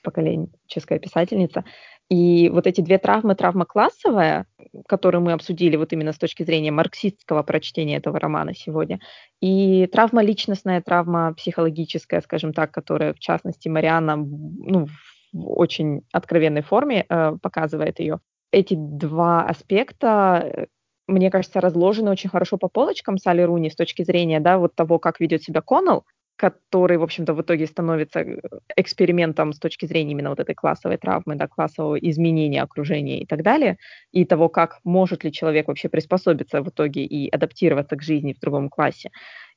[0.02, 1.64] поколенческая писательница.
[2.10, 4.44] И вот эти две травмы, травма классовая,
[4.86, 9.00] которую мы обсудили вот именно с точки зрения марксистского прочтения этого романа сегодня,
[9.40, 14.88] и травма личностная, травма психологическая, скажем так, которая, в частности, Марианна ну,
[15.32, 18.20] в очень откровенной форме э, показывает ее.
[18.50, 20.66] Эти два аспекта
[21.06, 24.98] мне кажется, разложены очень хорошо по полочкам Салли Руни с точки зрения, да, вот того,
[24.98, 26.04] как ведет себя Коннелл,
[26.36, 28.40] который, в общем-то, в итоге становится э,
[28.76, 33.42] экспериментом с точки зрения именно вот этой классовой травмы, да, классового изменения окружения и так
[33.42, 33.76] далее,
[34.12, 38.40] и того, как может ли человек вообще приспособиться в итоге и адаптироваться к жизни в
[38.40, 39.10] другом классе,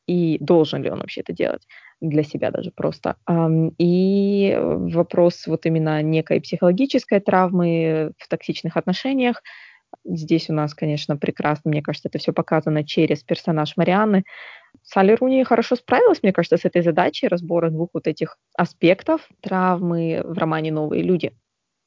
[0.08, 1.68] и должен ли он вообще это делать
[2.02, 3.16] для себя даже просто.
[3.80, 9.42] И вопрос вот именно некой психологической травмы в токсичных отношениях,
[10.04, 14.24] Здесь у нас, конечно, прекрасно, мне кажется, это все показано через персонаж Марианны.
[14.84, 20.22] Салли Руни хорошо справилась, мне кажется, с этой задачей разбора двух вот этих аспектов травмы
[20.24, 21.34] в романе «Новые люди».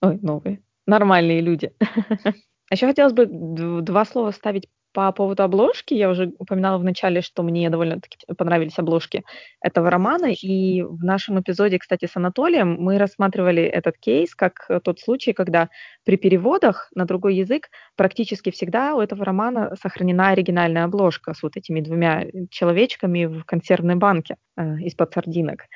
[0.02, 0.60] Ой, новые.
[0.86, 1.72] Нормальные люди.
[2.70, 4.68] А еще хотелось бы два слова ставить
[4.98, 8.00] по поводу обложки, я уже упоминала в начале, что мне довольно
[8.36, 9.22] понравились обложки
[9.60, 14.98] этого романа, и в нашем эпизоде, кстати, с Анатолием мы рассматривали этот кейс как тот
[14.98, 15.68] случай, когда
[16.04, 21.56] при переводах на другой язык практически всегда у этого романа сохранена оригинальная обложка с вот
[21.56, 25.66] этими двумя человечками в консервной банке э, из-под сардинок.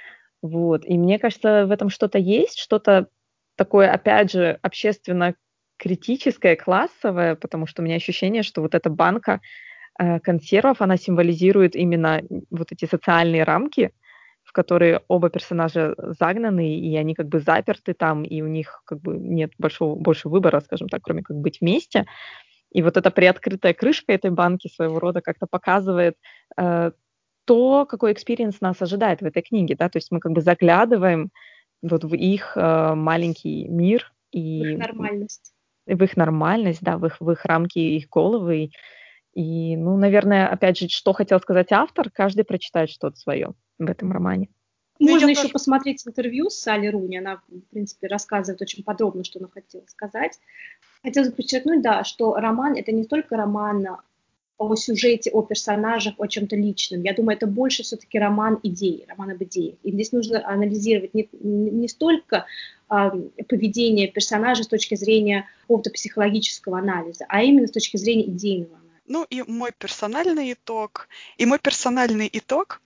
[0.43, 0.85] Вот.
[0.85, 3.07] И мне кажется, в этом что-то есть, что-то
[3.55, 5.37] такое, опять же, общественно
[5.83, 9.41] критическая, классовая, потому что у меня ощущение, что вот эта банка
[9.99, 13.91] э, консервов, она символизирует именно вот эти социальные рамки,
[14.45, 19.01] в которые оба персонажа загнаны, и они как бы заперты там, и у них как
[19.01, 22.07] бы нет большого, больше выбора, скажем так, кроме как быть вместе.
[22.71, 26.17] И вот эта приоткрытая крышка этой банки своего рода как-то показывает
[26.57, 26.93] э,
[27.45, 31.31] то, какой experience нас ожидает в этой книге, да, то есть мы как бы заглядываем
[31.83, 34.75] вот в их э, маленький мир и...
[34.75, 35.52] Их нормальность
[35.87, 38.71] в их нормальность, да, в их, в их рамки их головы.
[39.35, 44.13] И, ну, наверное, опять же, что хотел сказать автор, каждый прочитает что-то свое в этом
[44.13, 44.49] романе.
[44.99, 45.55] Ну, Можно еще тоже...
[45.55, 50.39] посмотреть интервью с Салли Руни, она, в принципе, рассказывает очень подробно, что она хотела сказать.
[51.03, 53.87] Хотелось бы подчеркнуть, да, что роман– это не только роман
[54.59, 57.03] о сюжете, о персонажах, о чем-то личном.
[57.03, 59.77] Я думаю, это больше все-таки роман идеи, роман об идеях.
[59.83, 62.47] И здесь нужно анализировать не, не столько
[62.91, 63.11] э,
[63.49, 68.83] поведение персонажа с точки зрения какого-то психологического анализа, а именно с точки зрения идейного анализа.
[69.07, 71.09] Ну и мой персональный итог.
[71.37, 72.81] И мой персональный итог.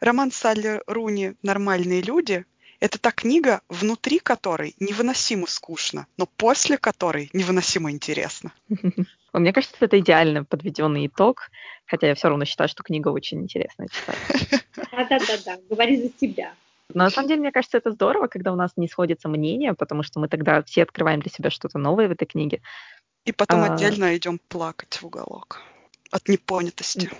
[0.00, 2.46] Роман Салли Руни «Нормальные люди»
[2.80, 8.52] Это та книга, внутри которой невыносимо скучно, но после которой невыносимо интересно.
[9.34, 11.50] Мне кажется, это идеально подведенный итог,
[11.86, 14.64] хотя я все равно считаю, что книга очень интересная читать.
[15.08, 16.54] Да-да-да, говори за себя.
[16.94, 20.02] Но на самом деле, мне кажется, это здорово, когда у нас не сходятся мнения, потому
[20.02, 22.62] что мы тогда все открываем для себя что-то новое в этой книге.
[23.24, 23.74] И потом а...
[23.74, 25.60] отдельно идем плакать в уголок
[26.10, 27.10] от непонятости.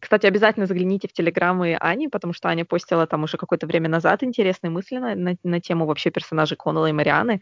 [0.00, 4.22] Кстати, обязательно загляните в телеграммы Ани, потому что Аня постила там уже какое-то время назад
[4.22, 7.40] интересные мысли на, на, на тему вообще персонажей Коннелла и Марианы.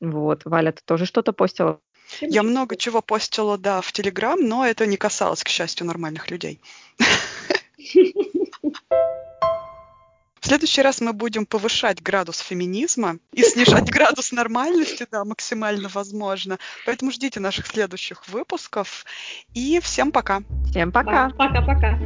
[0.00, 1.80] Вот, Валя, ты тоже что-то постила?
[2.20, 6.60] Я много чего постила, да, в Телеграм, но это не касалось, к счастью, нормальных людей.
[10.40, 16.58] В следующий раз мы будем повышать градус феминизма и снижать градус нормальности, да, максимально возможно.
[16.86, 19.04] Поэтому ждите наших следующих выпусков.
[19.54, 20.42] И всем пока.
[20.70, 21.30] Всем пока.
[21.30, 21.98] Пока-пока.